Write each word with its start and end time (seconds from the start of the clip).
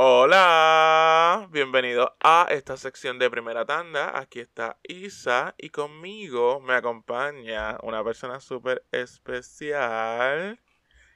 Hola, 0.00 1.48
bienvenido 1.50 2.14
a 2.20 2.46
esta 2.50 2.76
sección 2.76 3.18
de 3.18 3.28
primera 3.28 3.64
tanda. 3.64 4.16
Aquí 4.16 4.38
está 4.38 4.78
Isa 4.84 5.56
y 5.58 5.70
conmigo 5.70 6.60
me 6.60 6.74
acompaña 6.74 7.76
una 7.82 8.04
persona 8.04 8.38
súper 8.38 8.84
especial. 8.92 10.60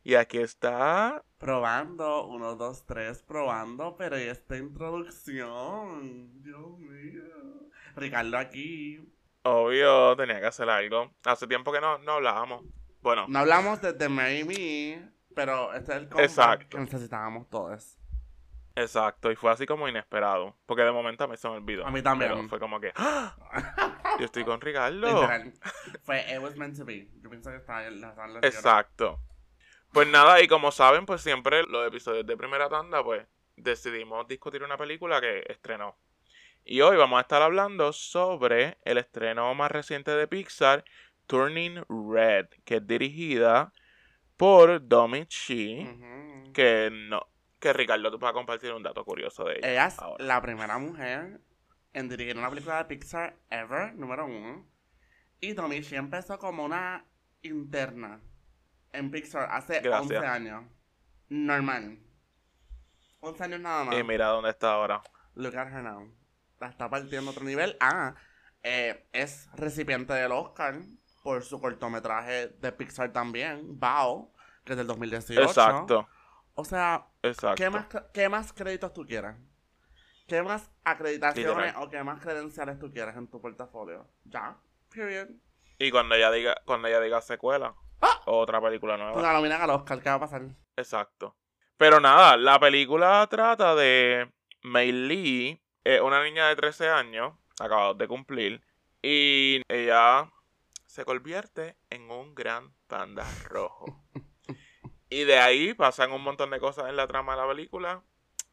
Y 0.03 0.17
aquí 0.17 0.39
está... 0.39 1.23
Probando, 1.39 2.27
uno, 2.27 2.57
dos, 2.57 2.85
tres, 2.85 3.23
probando, 3.23 3.95
pero 3.97 4.19
¿y 4.19 4.25
esta 4.25 4.57
introducción? 4.57 6.43
Dios 6.43 6.77
mío. 6.81 7.23
Ricardo 7.95 8.37
aquí. 8.37 8.99
Obvio, 9.45 10.17
tenía 10.17 10.41
que 10.41 10.47
hacer 10.47 10.69
algo. 10.69 11.13
Hace 11.25 11.47
tiempo 11.47 11.71
que 11.71 11.81
no, 11.81 11.99
no 11.99 12.15
hablábamos. 12.15 12.65
Bueno, 13.01 13.27
No 13.29 13.39
hablamos 13.39 13.81
de 13.81 13.93
The 13.93 14.09
Marry 14.09 14.43
Me, 14.43 15.13
pero 15.37 15.73
este 15.73 15.93
es 15.93 15.99
el 15.99 16.09
comeback 16.09 16.29
Exacto. 16.31 16.77
que 16.77 16.83
necesitábamos 16.83 17.49
todos. 17.49 17.97
Exacto. 18.75 19.31
Y 19.31 19.37
fue 19.37 19.51
así 19.51 19.67
como 19.67 19.89
inesperado. 19.89 20.57
Porque 20.67 20.83
de 20.83 20.93
momento 20.93 21.25
a 21.25 21.29
mí 21.29 21.37
se 21.37 21.49
me 21.49 21.57
olvidó. 21.57 21.87
A 21.87 21.91
mí 21.91 22.03
también. 22.03 22.33
Pero 22.33 22.49
fue 22.49 22.59
como 22.59 22.81
que... 22.81 22.93
¡Ah! 22.97 23.37
Yo 24.19 24.27
estoy 24.27 24.45
con 24.45 24.61
Ricardo. 24.61 25.29
Fue 26.03 26.21
It 26.33 26.41
Was 26.41 26.57
Meant 26.57 26.79
to 26.79 26.85
Be. 26.85 27.09
Yo 27.23 27.31
pienso 27.31 27.51
que 27.51 27.57
está 27.57 27.87
en 27.87 28.01
la 28.01 28.15
sala. 28.15 28.41
Exacto. 28.43 29.21
Pues 29.93 30.09
nada, 30.09 30.41
y 30.41 30.49
como 30.49 30.73
saben, 30.73 31.05
pues 31.05 31.21
siempre 31.21 31.65
los 31.65 31.87
episodios 31.87 32.27
de 32.27 32.37
primera 32.37 32.69
tanda, 32.69 33.05
pues 33.05 33.27
decidimos 33.57 34.27
discutir 34.27 34.63
una 34.63 34.79
película 34.79 35.21
que 35.21 35.45
estrenó. 35.49 35.97
Y 36.65 36.81
hoy 36.81 36.97
vamos 36.97 37.19
a 37.19 37.23
estar 37.23 37.43
hablando 37.43 37.93
sobre 37.93 38.79
el 38.85 38.99
estreno 38.99 39.55
más 39.55 39.71
reciente 39.71 40.13
de 40.13 40.29
Pixar, 40.29 40.85
Turning 41.27 41.85
Red, 41.89 42.47
que 42.65 42.77
es 42.77 42.87
dirigida 42.87 43.73
por 44.37 44.87
Dominic 44.87 45.29
Shi, 45.29 45.89
que 46.55 46.89
no, 46.91 47.27
que 47.63 47.73
Ricardo 47.73 48.11
te 48.11 48.17
va 48.17 48.31
a 48.31 48.33
compartir 48.33 48.73
un 48.73 48.83
dato 48.83 49.05
curioso 49.05 49.45
de 49.45 49.59
ella. 49.59 49.71
Ella 49.71 49.87
es 49.87 49.99
ahora. 50.01 50.25
la 50.25 50.43
primera 50.43 50.79
mujer 50.79 51.41
en 51.93 52.09
dirigir 52.09 52.37
una 52.37 52.51
película 52.51 52.79
de 52.79 52.85
Pixar 52.87 53.37
ever, 53.51 53.95
número 53.95 54.27
uno. 54.27 54.67
Y 55.41 55.55
Tomichi 55.55 55.95
empezó 55.95 56.41
como 56.41 56.65
una 56.65 57.07
interna 57.43 58.21
en 58.91 59.13
Pixar 59.13 59.49
hace 59.49 59.81
Gracias. 59.81 60.19
11 60.19 60.27
años. 60.27 60.65
Normal. 61.29 62.01
11 63.21 63.45
años 63.45 63.61
nada 63.61 63.85
más. 63.85 63.97
Y 63.97 64.03
mira 64.03 64.27
dónde 64.27 64.51
está 64.51 64.73
ahora. 64.73 65.01
Look 65.35 65.57
at 65.57 65.69
her 65.69 65.85
now. 65.85 66.13
La 66.59 66.67
está 66.67 66.91
partiendo 66.91 67.31
a 67.31 67.33
otro 67.33 67.45
nivel. 67.45 67.77
Ah, 67.79 68.17
eh, 68.65 69.07
es 69.13 69.49
recipiente 69.55 70.13
del 70.15 70.33
Oscar 70.33 70.81
por 71.23 71.45
su 71.45 71.61
cortometraje 71.61 72.49
de 72.49 72.73
Pixar 72.73 73.13
también, 73.13 73.79
Bao, 73.79 74.33
que 74.65 74.73
es 74.73 74.79
del 74.79 74.89
2018. 74.89 75.41
Exacto, 75.43 76.09
O 76.55 76.65
sea, 76.65 77.07
exacto. 77.23 77.57
¿Qué 77.57 77.71
más, 77.71 77.87
¿Qué 78.13 78.29
más 78.29 78.53
créditos 78.53 78.93
tú 78.93 79.07
quieres? 79.07 79.35
¿Qué 80.27 80.43
más 80.43 80.71
acreditaciones 80.85 81.67
Literal. 81.67 81.75
o 81.83 81.91
qué 81.91 82.03
más 82.03 82.21
credenciales 82.21 82.79
tú 82.79 82.91
quieres 82.91 83.17
en 83.17 83.29
tu 83.29 83.41
portafolio? 83.41 84.09
Ya, 84.25 84.57
period. 84.89 85.29
Y 85.79 85.91
cuando 85.91 86.15
ella 86.15 86.31
diga, 86.31 86.55
cuando 86.65 86.89
ella 86.89 87.01
diga 87.01 87.21
secuela, 87.21 87.75
¡Ah! 88.01 88.21
otra 88.27 88.61
película 88.61 88.97
nueva. 88.97 89.13
Pues 89.13 89.25
la 89.25 89.33
nominan 89.33 89.61
al 89.63 89.71
Oscar, 89.71 90.01
¿qué 90.01 90.09
va 90.09 90.17
a 90.17 90.21
pasar? 90.21 90.43
Exacto. 90.77 91.37
Pero 91.77 92.01
nada, 92.01 92.37
la 92.37 92.61
película 92.61 93.27
trata 93.29 93.75
de 93.75 94.31
Mei 94.63 94.93
Lee, 94.93 95.61
eh, 95.85 96.01
una 96.01 96.23
niña 96.23 96.49
de 96.49 96.57
13 96.57 96.89
años, 96.89 97.35
acabado 97.59 97.95
de 97.95 98.07
cumplir, 98.07 98.63
y 99.03 99.63
ella 99.69 100.31
se 100.87 101.05
convierte 101.05 101.77
en 101.91 102.11
un 102.11 102.35
gran 102.35 102.73
panda 102.87 103.27
rojo. 103.49 104.02
Y 105.13 105.25
de 105.25 105.39
ahí 105.39 105.75
pasan 105.75 106.11
un 106.13 106.23
montón 106.23 106.49
de 106.51 106.59
cosas 106.59 106.89
en 106.89 106.97
la 106.97 107.07
trama 107.07 107.35
de 107.35 107.43
la 107.43 107.49
película 107.49 108.03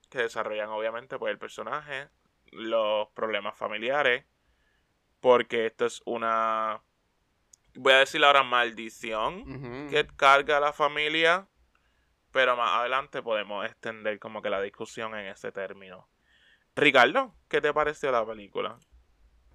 que 0.09 0.17
desarrollan 0.17 0.67
obviamente 0.69 1.17
pues 1.17 1.31
el 1.31 1.39
personaje, 1.39 2.09
los 2.51 3.07
problemas 3.11 3.57
familiares, 3.57 4.25
porque 5.21 5.67
esto 5.67 5.85
es 5.85 6.01
una, 6.03 6.81
voy 7.75 7.93
a 7.93 7.99
decir 7.99 8.21
ahora 8.25 8.43
maldición 8.43 9.87
que 9.89 10.05
carga 10.17 10.57
a 10.57 10.59
la 10.59 10.73
familia, 10.73 11.47
pero 12.33 12.57
más 12.57 12.71
adelante 12.71 13.21
podemos 13.21 13.65
extender 13.65 14.19
como 14.19 14.41
que 14.41 14.49
la 14.49 14.61
discusión 14.61 15.15
en 15.15 15.27
ese 15.27 15.53
término. 15.53 16.09
Ricardo, 16.75 17.35
¿qué 17.47 17.61
te 17.61 17.73
pareció 17.73 18.11
la 18.11 18.25
película? 18.25 18.79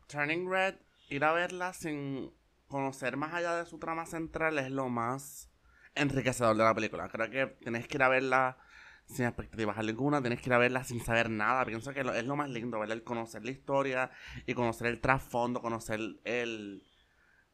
Turning 0.06 0.50
Red, 0.50 0.76
ir 1.10 1.24
a 1.24 1.34
verla 1.34 1.74
sin 1.74 2.34
conocer 2.66 3.18
más 3.18 3.34
allá 3.34 3.56
de 3.56 3.66
su 3.66 3.78
trama 3.78 4.06
central 4.06 4.58
es 4.58 4.70
lo 4.70 4.88
más 4.88 5.50
enriquecedor 5.94 6.56
de 6.56 6.64
la 6.64 6.74
película. 6.74 7.08
Creo 7.08 7.30
que 7.30 7.46
tienes 7.60 7.86
que 7.88 7.96
ir 7.96 8.02
a 8.02 8.08
verla 8.08 8.58
sin 9.06 9.26
expectativas 9.26 9.76
alguna, 9.78 10.20
tienes 10.20 10.40
que 10.40 10.48
ir 10.48 10.54
a 10.54 10.58
verla 10.58 10.84
sin 10.84 11.00
saber 11.04 11.30
nada. 11.30 11.64
Pienso 11.64 11.92
que 11.92 12.00
es 12.00 12.24
lo 12.24 12.36
más 12.36 12.48
lindo, 12.50 12.78
¿verdad? 12.78 12.96
El 12.96 13.04
conocer 13.04 13.44
la 13.44 13.50
historia 13.50 14.10
y 14.46 14.54
conocer 14.54 14.86
el 14.88 15.00
trasfondo, 15.00 15.60
conocer 15.60 16.00
el... 16.24 16.82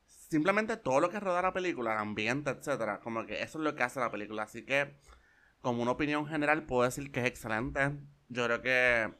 Simplemente 0.06 0.76
todo 0.76 1.00
lo 1.00 1.10
que 1.10 1.18
rodea 1.18 1.42
la 1.42 1.52
película, 1.52 1.92
el 1.92 1.98
ambiente, 1.98 2.50
etcétera. 2.50 3.00
Como 3.00 3.26
que 3.26 3.42
eso 3.42 3.58
es 3.58 3.64
lo 3.64 3.74
que 3.74 3.82
hace 3.82 3.98
la 3.98 4.12
película. 4.12 4.44
Así 4.44 4.64
que, 4.64 4.96
como 5.60 5.82
una 5.82 5.90
opinión 5.90 6.26
general, 6.26 6.62
puedo 6.66 6.84
decir 6.84 7.10
que 7.10 7.20
es 7.20 7.26
excelente. 7.26 7.90
Yo 8.28 8.44
creo 8.44 8.62
que 8.62 9.12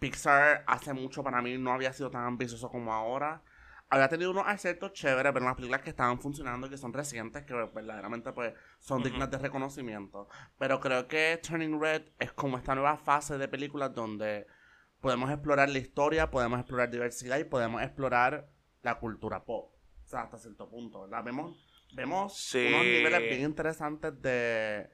Pixar 0.00 0.64
hace 0.66 0.92
mucho 0.94 1.22
para 1.22 1.40
mí 1.42 1.58
no 1.58 1.72
había 1.72 1.92
sido 1.92 2.10
tan 2.10 2.24
ambicioso 2.24 2.70
como 2.70 2.92
ahora. 2.92 3.42
Había 3.92 4.08
tenido 4.08 4.30
unos 4.30 4.44
aciertos 4.46 4.94
chéveres, 4.94 5.32
pero 5.34 5.44
unas 5.44 5.54
películas 5.54 5.82
que 5.82 5.90
estaban 5.90 6.18
funcionando 6.18 6.70
que 6.70 6.78
son 6.78 6.94
recientes, 6.94 7.44
que 7.44 7.52
verdaderamente 7.52 8.32
pues 8.32 8.54
son 8.78 9.02
Ujú. 9.02 9.10
dignas 9.10 9.30
de 9.30 9.36
reconocimiento. 9.36 10.30
Pero 10.58 10.80
creo 10.80 11.06
que 11.06 11.38
Turning 11.46 11.78
Red 11.78 12.04
es 12.18 12.32
como 12.32 12.56
esta 12.56 12.74
nueva 12.74 12.96
fase 12.96 13.36
de 13.36 13.48
películas 13.48 13.92
donde 13.94 14.46
podemos 15.02 15.30
explorar 15.30 15.68
la 15.68 15.76
historia, 15.78 16.30
podemos 16.30 16.58
explorar 16.58 16.88
diversidad 16.90 17.36
y 17.36 17.44
podemos 17.44 17.82
explorar 17.82 18.48
la 18.80 18.98
cultura 18.98 19.44
pop. 19.44 19.74
O 19.74 20.08
sea, 20.08 20.22
hasta 20.22 20.38
cierto 20.38 20.70
punto, 20.70 21.02
¿verdad? 21.02 21.22
Vemos, 21.22 21.54
vemos 21.94 22.34
Sí. 22.34 22.64
unos 22.68 22.86
niveles 22.86 23.20
bien 23.28 23.42
interesantes 23.42 24.22
de, 24.22 24.88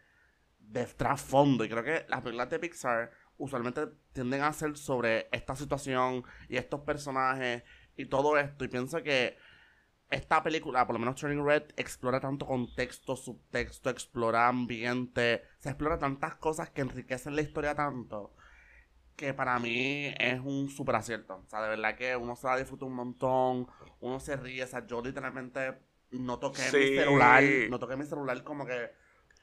de 0.59 0.87
trasfondo. 0.87 1.65
Y 1.65 1.69
creo 1.69 1.85
que 1.85 2.05
las 2.09 2.21
películas 2.23 2.51
de 2.51 2.59
Pixar 2.59 3.13
usualmente 3.37 3.87
tienden 4.13 4.43
a 4.43 4.53
ser 4.53 4.77
sobre 4.77 5.29
esta 5.31 5.55
situación 5.55 6.25
y 6.49 6.57
estos 6.57 6.81
personajes 6.81 7.63
y 7.99 8.07
todo 8.07 8.39
esto. 8.39 8.65
Y 8.65 8.69
pienso 8.69 9.03
que 9.03 9.37
esta 10.11 10.43
película, 10.43 10.87
por 10.87 10.95
lo 10.95 11.01
menos 11.01 11.17
Turning 11.21 11.45
Red, 11.45 11.65
explora 11.77 12.21
tanto 12.21 12.47
contexto, 12.47 13.17
subtexto, 13.17 13.91
explora 13.91 14.49
ambiente, 14.49 15.43
se 15.59 15.69
explora 15.69 15.99
tantas 15.99 16.37
cosas 16.37 16.71
que 16.71 16.81
enriquecen 16.81 17.37
la 17.37 17.43
historia 17.43 17.75
tanto 17.75 18.35
que 19.17 19.35
para 19.35 19.59
mí 19.59 20.15
es 20.17 20.39
un 20.39 20.69
super 20.71 20.95
acierto. 20.95 21.43
O 21.45 21.49
sea, 21.51 21.61
de 21.61 21.71
verdad 21.71 21.97
que 21.97 22.15
uno 22.17 22.37
se 22.37 22.47
la 22.47 22.57
disfruta 22.57 22.85
un 22.85 22.95
montón, 22.95 23.67
uno 23.99 24.21
se 24.21 24.37
ríe. 24.37 24.63
O 24.63 24.67
sea, 24.69 24.87
yo 24.87 25.03
literalmente 25.03 25.75
no 26.13 26.39
toqué 26.39 26.63
mi 26.63 26.69
Sí. 26.69 26.97
celular, 26.97 27.43
no 27.69 27.79
toqué 27.81 27.97
mi 27.97 28.05
celular 28.07 28.45
como 28.45 28.65
que 28.65 28.93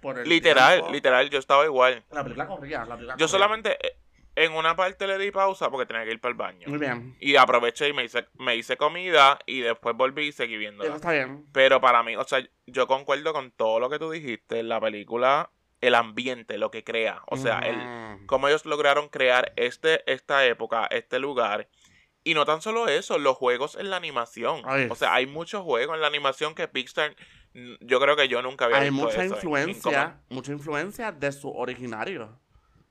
por 0.02 0.18
el 0.18 0.30
Literal, 0.30 0.76
tiempo. 0.76 0.94
literal, 0.94 1.30
yo 1.30 1.40
estaba 1.40 1.66
igual. 1.66 2.06
La 2.12 2.24
película 2.24 2.48
corría, 2.48 2.80
la 2.86 2.96
película 2.96 3.16
Yo 3.18 3.26
corría. 3.26 3.28
solamente 3.28 3.86
eh, 3.86 3.98
en 4.36 4.52
una 4.54 4.76
parte 4.76 5.08
le 5.08 5.18
di 5.18 5.32
pausa 5.32 5.70
porque 5.70 5.86
tenía 5.86 6.04
que 6.06 6.12
ir 6.12 6.20
para 6.20 6.32
el 6.32 6.38
baño. 6.38 6.68
Muy 6.68 6.78
bien. 6.80 7.16
Y 7.20 7.36
aproveché 7.38 7.88
y 7.90 7.94
me 7.94 8.04
hice, 8.04 8.28
me 8.38 8.56
hice 8.56 8.76
comida 8.78 9.40
y 9.46 9.62
después 9.62 9.96
volví 9.96 10.28
y 10.28 10.32
seguí 10.32 10.54
Eso 10.56 10.60
viéndola. 10.60 10.96
está 10.96 11.12
bien. 11.12 11.46
Pero 11.54 11.80
para 11.82 12.04
mí, 12.04 12.16
o 12.16 12.24
sea, 12.26 12.46
yo 12.68 12.88
concuerdo 12.88 13.32
con 13.34 13.52
todo 13.52 13.80
lo 13.80 13.90
que 13.90 13.98
tú 14.00 14.12
dijiste. 14.12 14.62
La 14.64 14.80
película, 14.82 15.50
el 15.82 15.96
ambiente, 15.96 16.58
lo 16.58 16.70
que 16.72 16.84
crea. 16.84 17.22
O 17.28 17.38
sea, 17.38 17.60
el, 17.60 17.76
Ujú. 18.18 18.26
cómo 18.28 18.48
ellos 18.48 18.66
lograron 18.66 19.08
crear 19.10 19.54
este, 19.56 20.10
esta 20.12 20.46
época, 20.46 20.86
este 20.92 21.20
lugar. 21.20 21.68
Y 22.24 22.34
no 22.34 22.44
tan 22.46 22.62
solo 22.62 22.88
eso, 22.88 23.20
los 23.20 23.38
juegos 23.38 23.76
en 23.76 23.90
la 23.92 23.98
animación. 23.98 24.64
Ay. 24.66 24.88
O 24.90 24.96
sea, 24.96 25.14
hay 25.14 25.28
muchos 25.28 25.62
juegos 25.64 25.96
en 25.96 26.02
la 26.02 26.08
animación 26.08 26.56
que 26.56 26.68
Pixar, 26.68 27.16
mm, 27.54 27.76
yo 27.82 28.00
creo 28.00 28.16
que 28.16 28.28
yo 28.28 28.42
nunca 28.42 28.66
había 28.66 28.80
Hay 28.80 28.90
visto 28.90 29.06
mucha 29.06 29.12
eso 29.14 29.22
en- 29.22 29.28
en 29.28 29.34
influencia, 29.36 30.20
mucha 30.30 30.52
influencia 30.52 31.12
de 31.12 31.32
su 31.32 31.52
originario. 31.52 32.40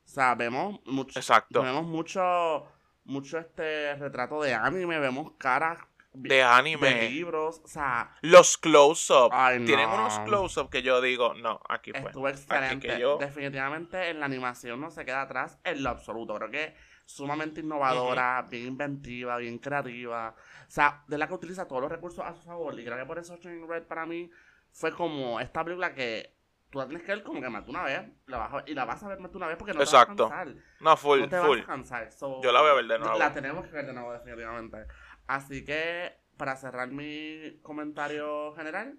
O 0.05 0.09
sea, 0.09 0.35
vemos 0.35 0.81
mucho, 0.87 1.19
Exacto. 1.19 1.63
vemos 1.63 1.85
mucho, 1.85 2.67
mucho 3.05 3.39
este 3.39 3.95
retrato 3.97 4.41
de 4.43 4.55
anime, 4.55 4.99
vemos 4.99 5.33
caras 5.39 5.79
De 6.13 6.29
de 6.37 6.43
anime. 6.43 7.09
libros, 7.11 7.61
o 7.65 7.67
sea, 7.69 8.11
Los 8.21 8.57
close-up. 8.59 9.31
Ay, 9.33 9.65
Tienen 9.65 9.89
no. 9.89 9.97
unos 9.97 10.19
close-up 10.21 10.71
que 10.71 10.83
yo 10.83 11.01
digo, 11.01 11.35
no, 11.35 11.61
aquí 11.69 11.91
fue. 11.93 12.01
estuvo 12.03 12.27
Aquí 12.29 12.39
excelente. 12.39 12.87
que 12.89 13.01
yo- 13.01 13.17
Definitivamente 13.19 14.11
en 14.11 14.21
la 14.21 14.27
animación 14.27 14.81
no 14.81 14.91
se 14.91 15.05
queda 15.05 15.23
atrás 15.23 15.59
en 15.65 15.83
lo 15.83 15.91
absoluto. 15.91 16.35
Creo 16.37 16.51
que 16.51 16.75
sumamente 17.07 17.61
innovadora, 17.61 18.47
bien 18.49 18.67
inventiva, 18.69 19.37
bien 19.39 19.59
creativa. 19.59 20.35
O 20.67 20.71
sea, 20.71 21.03
de 21.09 21.19
la 21.19 21.27
que 21.27 21.35
utiliza 21.35 21.67
todos 21.67 21.83
los 21.83 21.91
recursos 21.91 22.25
a 22.25 22.35
su 22.35 22.43
favor. 22.43 22.79
Y 22.79 22.85
creo 22.85 22.97
que 22.97 23.05
por 23.07 23.19
eso 23.19 23.37
Turning 23.39 23.69
Red 23.69 23.83
para 23.85 24.07
mí 24.07 24.31
fue 24.71 24.93
como 24.93 25.41
esta 25.41 25.65
película 25.65 25.93
que 25.95 26.33
tú 26.75 26.81
la 26.81 26.87
tienes 26.89 27.07
que 27.07 27.15
ver 27.15 27.23
como 27.23 27.41
que 27.41 27.49
más 27.49 27.65
de 27.65 27.71
una 27.71 27.85
vez. 27.85 28.03
La 28.27 28.39
vas 28.39 28.53
a- 28.53 28.65
y 28.69 28.75
la 28.75 28.85
vas 28.85 29.01
a 29.03 29.09
ver 29.09 29.21
más 29.21 29.31
de 29.31 29.37
una 29.37 29.47
vez 29.47 29.57
porque 29.57 29.73
no 29.75 29.81
Exacto. 29.81 30.17
te 30.17 30.23
vas 30.25 30.33
a 30.33 30.37
cansar. 30.45 30.63
No, 30.81 30.97
full, 30.97 31.21
no 31.21 31.29
te 31.29 31.39
full. 31.41 31.59
vas 31.59 31.65
a 31.65 31.67
cansar. 31.67 32.13
So, 32.13 32.43
Yo 32.43 32.51
la 32.53 32.61
voy 32.61 32.71
a 32.71 32.75
ver 32.75 32.87
de 32.87 32.99
nuevo. 32.99 33.17
La 33.19 33.33
tenemos 33.33 33.65
que 33.67 33.73
ver 33.73 33.87
de 33.87 33.93
nuevo, 33.93 34.13
definitivamente. 34.13 34.87
Así 35.29 35.65
que, 35.65 36.13
para 36.37 36.57
cerrar 36.57 36.91
mi 36.91 37.61
comentario 37.63 38.53
general, 38.57 38.99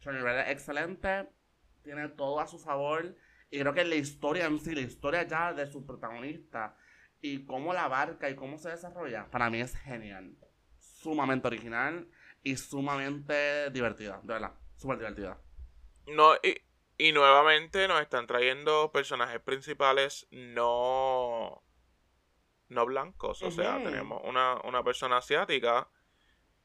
Turning 0.00 0.22
Red 0.24 0.40
es 0.40 0.48
excelente. 0.50 1.28
Tiene 1.84 2.08
todo 2.08 2.40
a 2.40 2.46
su 2.48 2.58
favor. 2.58 3.14
Y 3.50 3.60
creo 3.60 3.72
que 3.72 3.84
la 3.84 3.94
historia 3.94 4.46
en 4.46 4.58
sí, 4.58 4.74
la 4.74 4.80
historia 4.80 5.22
ya 5.22 5.52
de 5.52 5.66
su 5.68 5.86
protagonista 5.86 6.76
y 7.20 7.46
cómo 7.46 7.72
la 7.72 7.84
abarca 7.84 8.28
y 8.28 8.34
cómo 8.34 8.58
se 8.58 8.70
desarrolla, 8.70 9.30
para 9.30 9.48
mí 9.48 9.60
es 9.60 9.76
genial. 9.76 10.34
Sumamente 10.80 11.46
original 11.46 12.08
y 12.42 12.56
sumamente 12.56 13.70
divertida, 13.70 14.18
de 14.24 14.32
verdad, 14.34 14.52
súper 14.76 14.98
divertida. 14.98 15.38
No, 16.08 16.34
y, 16.42 16.56
y 16.98 17.12
nuevamente 17.12 17.86
nos 17.88 18.00
están 18.00 18.26
trayendo 18.26 18.90
personajes 18.92 19.40
principales 19.40 20.26
no, 20.30 21.62
no 22.68 22.86
blancos. 22.86 23.42
O 23.42 23.50
sea, 23.50 23.82
tenemos 23.82 24.22
una, 24.24 24.60
una 24.64 24.82
persona 24.82 25.18
asiática, 25.18 25.88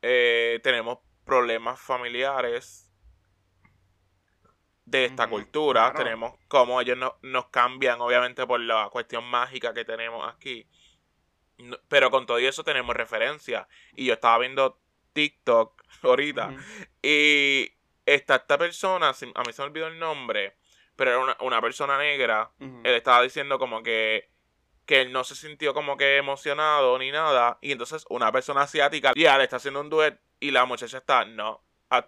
eh, 0.01 0.59
tenemos 0.63 0.99
problemas 1.25 1.79
familiares 1.79 2.87
de 4.85 5.05
esta 5.05 5.29
cultura, 5.29 5.91
claro. 5.91 6.03
tenemos 6.03 6.33
cómo 6.47 6.81
ellos 6.81 6.97
no- 6.97 7.17
nos 7.21 7.47
cambian, 7.49 8.01
obviamente 8.01 8.45
por 8.45 8.59
la 8.59 8.89
cuestión 8.89 9.23
mágica 9.23 9.73
que 9.73 9.85
tenemos 9.85 10.27
aquí. 10.33 10.67
No- 11.57 11.77
pero 11.87 12.09
con 12.09 12.25
todo 12.25 12.39
eso 12.39 12.63
tenemos 12.63 12.95
referencia. 12.95 13.67
Y 13.95 14.05
yo 14.05 14.13
estaba 14.13 14.39
viendo 14.39 14.81
TikTok 15.13 15.81
ahorita. 16.03 16.55
Y 17.01 17.71
está 18.05 18.35
esta 18.35 18.57
persona, 18.57 19.09
a 19.09 19.43
mí 19.43 19.53
se 19.53 19.61
me 19.61 19.67
olvidó 19.67 19.87
el 19.87 19.99
nombre, 19.99 20.55
pero 20.95 21.11
era 21.11 21.19
una, 21.19 21.37
una 21.41 21.61
persona 21.61 21.97
negra. 21.97 22.51
Él 22.59 22.93
estaba 22.95 23.21
diciendo 23.21 23.57
como 23.59 23.83
que, 23.83 24.29
que 24.85 25.01
él 25.01 25.11
no 25.11 25.23
se 25.23 25.35
sintió 25.35 25.73
como 25.73 25.97
que 25.97 26.17
emocionado 26.17 26.97
ni 26.99 27.11
nada. 27.11 27.57
Y 27.61 27.71
entonces 27.71 28.05
una 28.09 28.31
persona 28.31 28.61
asiática 28.61 29.13
ya 29.15 29.37
le 29.37 29.45
está 29.45 29.57
haciendo 29.57 29.81
un 29.81 29.89
duet 29.89 30.19
y 30.39 30.51
la 30.51 30.65
muchacha 30.65 30.97
está, 30.97 31.25
no, 31.25 31.63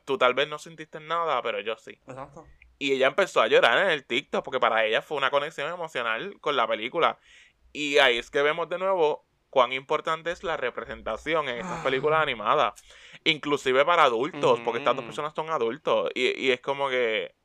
tú 0.06 0.18
tal 0.18 0.34
vez 0.34 0.48
no 0.48 0.57
sentiste 0.57 1.00
nada, 1.00 1.42
pero 1.42 1.60
yo 1.60 1.75
sí. 1.78 2.00
Exacto. 2.07 2.45
Y 2.80 2.94
ella 2.94 3.07
empezó 3.07 3.42
a 3.42 3.48
llorar 3.48 3.78
en 3.78 3.92
el 3.92 4.06
TikTok 4.06 4.44
porque 4.44 4.60
para 4.60 4.86
ella 4.86 5.01
fue 5.01 5.18
una 5.18 5.30
conexión 5.30 5.72
emocional 5.72 6.38
con 6.42 6.56
la 6.56 6.68
película. 6.68 7.18
Y 7.72 7.98
ahí 7.98 8.18
es 8.18 8.30
que 8.30 8.42
vemos 8.42 8.68
de 8.69 8.78
nuevo 8.78 9.25
cuán 9.53 9.71
importante 9.71 10.31
es 10.31 10.44
la 10.44 10.57
representación 10.57 11.47
en 11.47 11.59
estas 11.59 11.79
Ah. 11.79 11.83
películas 11.83 12.19
animadas. 12.23 12.73
Inclusive 13.23 13.85
para 13.85 14.03
adultos, 14.05 14.59
porque 14.65 14.79
estas 14.79 14.95
dos 14.95 15.05
personas 15.05 15.31
son 15.35 15.51
adultos. 15.51 16.09
Y, 16.15 16.47
y 16.47 16.51
es 16.51 16.59
como 16.59 16.89
que... 16.89 17.35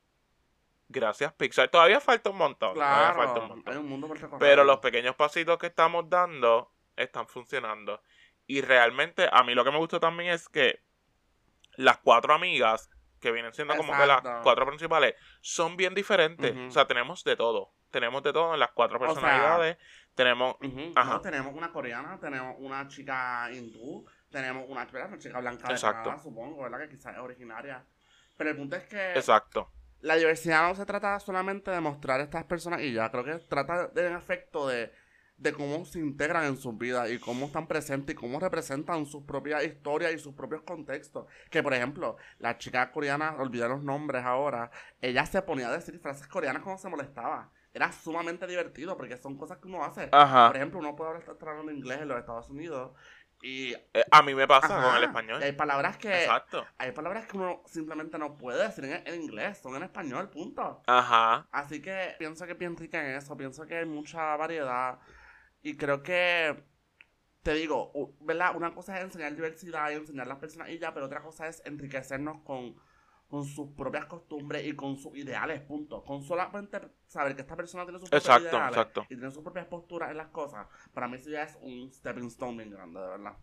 Gracias 0.88 1.34
Pixar. 1.34 1.68
Todavía 1.68 2.00
falta 2.00 2.30
un 2.30 2.38
montón. 2.38 2.72
Todavía 2.72 3.12
falta 3.14 3.32
un 3.32 3.34
Claro, 3.34 3.48
montón. 3.56 3.72
hay 3.74 3.78
un 3.78 3.88
mundo 3.90 4.08
por. 4.08 4.38
Pero 4.38 4.64
los 4.64 4.78
pequeños 4.78 5.14
pasitos 5.16 5.58
que 5.58 5.66
estamos 5.66 6.08
dando 6.08 6.72
están 6.96 7.28
funcionando. 7.28 8.00
Y 8.46 8.62
realmente 8.62 9.28
a 9.30 9.42
mí 9.44 9.54
lo 9.54 9.64
que 9.64 9.70
me 9.70 9.76
gustó 9.76 10.00
también 10.00 10.30
es 10.32 10.48
que 10.48 10.80
las 11.76 11.98
cuatro 11.98 12.32
amigas, 12.32 12.88
que 13.20 13.32
vienen 13.32 13.52
siendo 13.52 13.76
como 13.76 13.92
que 13.94 14.06
las 14.06 14.22
cuatro 14.42 14.64
principales, 14.66 15.14
son 15.42 15.76
bien 15.76 15.92
diferentes. 15.94 16.56
O 16.56 16.70
sea, 16.70 16.86
tenemos 16.86 17.22
de 17.22 17.36
todo. 17.36 17.74
Tenemos 17.90 18.22
de 18.22 18.32
todo 18.32 18.54
en 18.54 18.60
las 18.60 18.70
cuatro 18.72 18.98
O 18.98 19.14
sea, 19.14 19.76
tenemos... 20.18 20.56
Ujú, 20.60 20.92
Ajá. 20.96 21.12
no, 21.12 21.20
tenemos 21.20 21.54
una 21.54 21.70
coreana, 21.70 22.18
tenemos 22.20 22.56
una 22.58 22.88
chica 22.88 23.48
hindú, 23.52 24.04
tenemos 24.28 24.64
una, 24.68 24.82
espera, 24.82 25.06
una 25.06 25.16
chica 25.16 25.38
blanca 25.38 25.72
de. 25.72 25.80
Canadá, 25.80 26.18
supongo, 26.18 26.60
¿verdad? 26.60 26.80
Que 26.80 26.88
quizás 26.88 27.14
es 27.14 27.20
originaria. 27.20 27.84
Pero 28.36 28.50
el 28.50 28.56
punto 28.56 28.74
es 28.74 28.82
que 28.86 29.12
Exacto. 29.12 29.70
la 30.00 30.16
diversidad 30.16 30.66
no 30.68 30.74
se 30.74 30.84
trata 30.84 31.20
solamente 31.20 31.70
de 31.70 31.80
mostrar 31.80 32.20
estas 32.20 32.42
personas 32.46 32.80
y 32.80 32.94
ya, 32.94 33.08
creo 33.12 33.22
que 33.22 33.38
trata 33.48 33.86
de 33.86 34.08
en 34.08 34.16
efecto 34.16 34.66
de, 34.66 34.92
de 35.36 35.52
cómo 35.52 35.84
se 35.84 36.00
integran 36.00 36.46
en 36.46 36.56
sus 36.56 36.76
vidas 36.76 37.08
y 37.12 37.20
cómo 37.20 37.46
están 37.46 37.68
presentes 37.68 38.16
y 38.16 38.18
cómo 38.18 38.40
representan 38.40 39.06
sus 39.06 39.22
propias 39.22 39.62
historias 39.62 40.12
y 40.14 40.18
sus 40.18 40.34
propios 40.34 40.62
contextos. 40.62 41.26
Que 41.48 41.62
por 41.62 41.74
ejemplo, 41.74 42.16
la 42.40 42.58
chica 42.58 42.90
coreana, 42.90 43.36
olvidé 43.38 43.68
los 43.68 43.84
nombres 43.84 44.24
ahora, 44.24 44.72
ella 45.00 45.24
se 45.26 45.42
ponía 45.42 45.68
a 45.68 45.72
decir 45.72 46.00
frases 46.00 46.26
coreanas 46.26 46.64
cuando 46.64 46.82
se 46.82 46.88
molestaba. 46.88 47.52
Era 47.72 47.92
sumamente 47.92 48.46
divertido 48.46 48.96
porque 48.96 49.16
son 49.16 49.36
cosas 49.36 49.58
que 49.58 49.68
uno 49.68 49.84
hace. 49.84 50.08
Ajá. 50.12 50.48
Por 50.48 50.56
ejemplo, 50.56 50.78
uno 50.80 50.96
puede 50.96 51.18
estar 51.18 51.48
hablando 51.48 51.70
inglés 51.72 52.00
en 52.00 52.08
los 52.08 52.18
Estados 52.18 52.48
Unidos 52.50 52.92
y, 53.40 53.72
Eh, 53.94 54.04
a 54.10 54.22
mí 54.22 54.34
me 54.34 54.48
pasa 54.48 54.78
ajá, 54.78 54.88
con 54.88 54.96
el 54.96 55.04
español. 55.04 55.42
hay 55.42 55.52
palabras 55.52 55.96
que 55.96 56.24
Exacto. 56.24 56.66
hay 56.76 56.92
palabras 56.92 57.26
que 57.26 57.36
uno 57.36 57.62
simplemente 57.66 58.18
no 58.18 58.36
puede 58.36 58.62
decir 58.66 58.84
en, 58.84 59.06
en 59.06 59.22
inglés, 59.22 59.58
son 59.58 59.76
en 59.76 59.84
español, 59.84 60.28
punto. 60.30 60.82
Ajá. 60.86 61.46
Así 61.52 61.80
que 61.80 62.16
pienso 62.18 62.46
que 62.46 62.52
es 62.52 62.58
bien 62.58 62.76
rica 62.76 63.00
en 63.04 63.16
eso, 63.16 63.36
pienso 63.36 63.64
que 63.66 63.76
hay 63.76 63.86
mucha 63.86 64.36
variedad 64.36 64.98
y 65.62 65.76
creo 65.76 66.02
que, 66.02 66.64
te 67.42 67.54
digo, 67.54 67.92
¿verdad? 68.20 68.56
Una 68.56 68.74
cosa 68.74 68.96
es 68.98 69.04
enseñar 69.04 69.34
diversidad 69.34 69.90
y 69.90 69.94
enseñar 69.94 70.26
las 70.26 70.38
personas 70.38 70.70
y 70.70 70.78
ya, 70.78 70.92
pero 70.94 71.06
otra 71.06 71.22
cosa 71.22 71.46
es 71.48 71.62
enriquecernos 71.64 72.42
con, 72.42 72.76
con 73.28 73.44
sus 73.44 73.70
propias 73.76 74.06
costumbres 74.06 74.66
y 74.66 74.74
con 74.74 74.96
sus 74.96 75.14
ideales, 75.16 75.60
punto. 75.60 76.02
Con 76.02 76.22
solamente 76.22 76.80
saber 77.06 77.36
que 77.36 77.42
esta 77.42 77.56
persona 77.56 77.84
tiene 77.84 77.98
sus 77.98 78.08
propios 78.08 78.24
Exacto, 78.24 78.56
ideales 78.56 78.78
exacto. 78.78 79.02
y 79.10 79.16
tiene 79.16 79.30
sus 79.30 79.42
propias 79.42 79.66
posturas 79.66 80.10
en 80.10 80.16
las 80.16 80.28
cosas, 80.28 80.66
para 80.94 81.08
mí 81.08 81.16
eso 81.16 81.30
ya 81.30 81.42
es 81.42 81.58
un 81.60 81.92
stepping 81.92 82.28
stone 82.28 82.56
bien 82.56 82.70
grande, 82.70 83.00
de 83.00 83.06
verdad. 83.06 83.36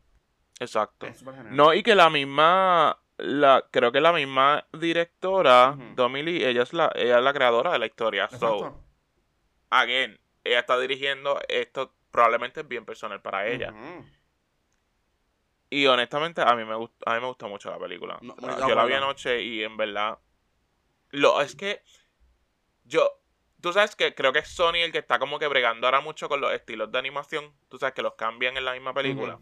Exacto. 0.59 1.05
Es. 1.05 1.23
No, 1.51 1.73
y 1.73 1.83
que 1.83 1.95
la 1.95 2.09
misma, 2.09 2.97
la, 3.17 3.65
creo 3.69 3.91
que 3.91 4.01
la 4.01 4.13
misma 4.13 4.65
directora. 4.73 5.77
Domi 5.95 6.23
Lee, 6.23 6.43
ella 6.43 6.63
es 6.63 6.73
la, 6.73 6.91
ella 6.95 7.17
es 7.17 7.23
la 7.23 7.33
creadora 7.33 7.73
de 7.73 7.79
la 7.79 7.85
historia. 7.85 8.27
So, 8.29 8.35
Exacto. 8.35 8.83
again, 9.69 10.17
ella 10.43 10.59
está 10.59 10.79
dirigiendo 10.79 11.39
esto, 11.47 11.93
probablemente 12.09 12.61
es 12.61 12.67
bien 12.67 12.85
personal 12.85 13.21
para 13.21 13.47
ella. 13.47 13.71
Ujú. 13.71 14.05
Y 15.75 15.87
honestamente, 15.87 16.41
a 16.41 16.55
mí 16.55 16.63
me 16.63 16.73
gustó, 16.73 17.09
a 17.09 17.15
mí 17.15 17.19
me 17.19 17.27
gustó 17.27 17.49
mucho 17.49 17.69
la 17.69 17.77
película. 17.77 18.17
No, 18.21 18.33
yo 18.65 18.75
la 18.75 18.85
vi 18.85 18.93
anoche 18.93 19.41
y 19.41 19.61
en 19.61 19.75
verdad. 19.75 20.17
Lo, 21.09 21.41
es 21.41 21.53
que. 21.53 21.83
Yo. 22.85 23.19
Tú 23.59 23.73
sabes 23.73 23.93
que 23.97 24.15
creo 24.15 24.31
que 24.31 24.39
es 24.39 24.47
Sony 24.47 24.77
el 24.85 24.93
que 24.93 24.99
está 24.99 25.19
como 25.19 25.37
que 25.37 25.47
bregando 25.47 25.87
ahora 25.87 25.99
mucho 25.99 26.29
con 26.29 26.39
los 26.39 26.53
estilos 26.53 26.93
de 26.93 26.99
animación. 26.99 27.53
Tú 27.67 27.77
sabes 27.77 27.93
que 27.93 28.01
los 28.01 28.13
cambian 28.13 28.55
en 28.55 28.63
la 28.63 28.71
misma 28.71 28.93
película. 28.93 29.37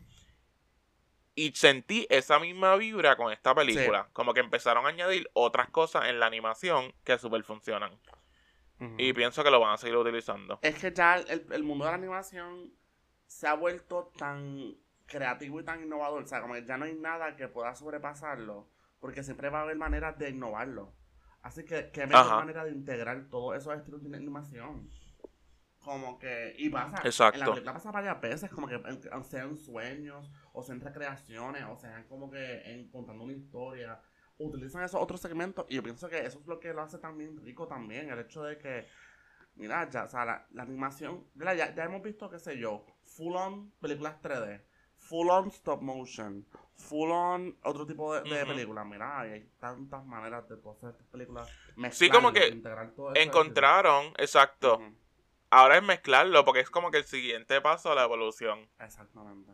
Y 1.36 1.52
sentí 1.52 2.08
esa 2.10 2.40
misma 2.40 2.78
vibra 2.78 3.16
con 3.16 3.32
esta 3.32 3.54
película. 3.54 4.10
Como 4.14 4.34
que 4.34 4.40
empezaron 4.40 4.88
a 4.88 4.90
añadir 4.90 5.30
otras 5.34 5.70
cosas 5.70 6.06
en 6.06 6.20
la 6.20 6.26
animación 6.26 6.96
que 7.04 7.20
súper 7.20 7.44
funcionan. 7.44 8.00
Y 8.98 9.14
pienso 9.14 9.44
que 9.44 9.52
lo 9.52 9.60
van 9.60 9.74
a 9.74 9.78
seguir 9.78 9.98
utilizando. 9.98 10.58
Es 10.64 10.80
que 10.80 10.92
ya 10.92 11.18
el, 11.18 11.46
el 11.52 11.64
mundo 11.64 11.86
de 11.86 11.92
la 11.92 11.98
animación 11.98 12.74
se 13.28 13.48
ha 13.48 13.54
vuelto 13.54 14.12
tan 14.18 14.76
creativo 15.06 15.60
y 15.60 15.64
tan 15.64 15.84
innovador. 15.84 16.24
O 16.24 16.28
sea, 16.28 16.42
como 16.42 16.54
que 16.54 16.66
ya 16.66 16.78
no 16.78 16.86
hay 16.86 16.96
nada 16.96 17.36
que 17.36 17.48
pueda 17.48 17.76
sobrepasarlo. 17.76 18.70
Porque 19.00 19.24
siempre 19.24 19.50
va 19.50 19.60
a 19.60 19.62
haber 19.64 19.76
maneras 19.78 20.18
de 20.18 20.30
innovarlo. 20.30 20.94
Así 21.42 21.66
que, 21.66 21.92
qué 21.92 22.08
mejor 22.08 22.26
Ajá. 22.26 22.36
manera 22.38 22.64
de 22.64 22.72
integrar 22.72 23.28
todos 23.30 23.58
esos 23.58 23.76
estilos 23.76 24.02
de 24.02 24.16
animación. 24.16 24.90
Como 25.80 26.18
que. 26.18 26.56
Y 26.58 26.70
pasa. 26.70 27.02
Exacto. 27.04 27.40
En 27.40 27.46
la 27.46 27.52
película 27.52 27.74
pasa 27.74 27.92
varias 27.92 28.22
veces, 28.22 28.50
como 28.50 28.68
que 28.68 28.76
en- 28.76 29.24
sean 29.26 29.58
sueños, 29.58 30.32
o 30.54 30.64
sean 30.64 30.80
recreaciones, 30.80 31.64
o 31.66 31.76
sean 31.76 32.06
como 32.08 32.32
que 32.32 32.62
en, 32.72 32.90
contando 32.90 33.24
una 33.26 33.34
historia. 33.34 34.00
Utilizan 34.38 34.84
esos 34.84 35.02
otros 35.02 35.20
segmentos. 35.20 35.66
Y 35.70 35.76
yo 35.76 35.84
pienso 35.84 36.08
que 36.08 36.26
eso 36.26 36.40
es 36.40 36.48
lo 36.48 36.60
que 36.60 36.74
lo 36.74 36.82
hace 36.82 36.98
también 37.00 37.38
rico 37.44 37.68
también. 37.68 38.10
El 38.10 38.20
hecho 38.20 38.44
de 38.44 38.58
que. 38.58 38.88
Mira, 39.56 39.88
ya, 39.90 40.06
o 40.06 40.10
sea, 40.10 40.24
la, 40.26 40.48
la 40.52 40.64
animación. 40.64 41.28
Ya, 41.36 41.54
ya 41.54 41.84
hemos 41.84 42.02
visto, 42.02 42.30
qué 42.30 42.40
sé 42.40 42.58
yo, 42.58 42.86
full 43.04 43.36
on 43.36 43.72
películas 43.82 44.16
3D, 44.22 44.62
full 45.10 45.30
on 45.30 45.50
stop 45.52 45.82
motion, 45.82 46.46
full 46.76 47.12
on 47.12 47.58
otro 47.64 47.86
tipo 47.86 48.14
de, 48.16 48.22
de 48.30 48.44
Ujú. 48.44 48.52
películas. 48.54 48.86
Mira, 48.86 49.20
hay 49.22 49.50
tantas 49.60 50.06
maneras 50.06 50.48
de 50.50 50.58
todas 50.58 50.84
estas 50.84 51.08
películas. 51.08 51.50
Sí, 51.92 52.10
como 52.10 52.32
que 52.32 52.48
eso 52.48 53.14
Encontraron, 53.16 54.14
exacto. 54.18 54.82
Ahora 55.50 55.78
es 55.78 55.84
mezclarlo 55.84 56.44
porque 56.46 56.62
es 56.62 56.70
como 56.70 56.90
que 56.90 56.98
el 56.98 57.04
siguiente 57.06 57.62
paso 57.62 57.92
a 57.92 57.96
la 57.96 58.04
evolución. 58.04 58.68
Exactamente. 58.80 59.52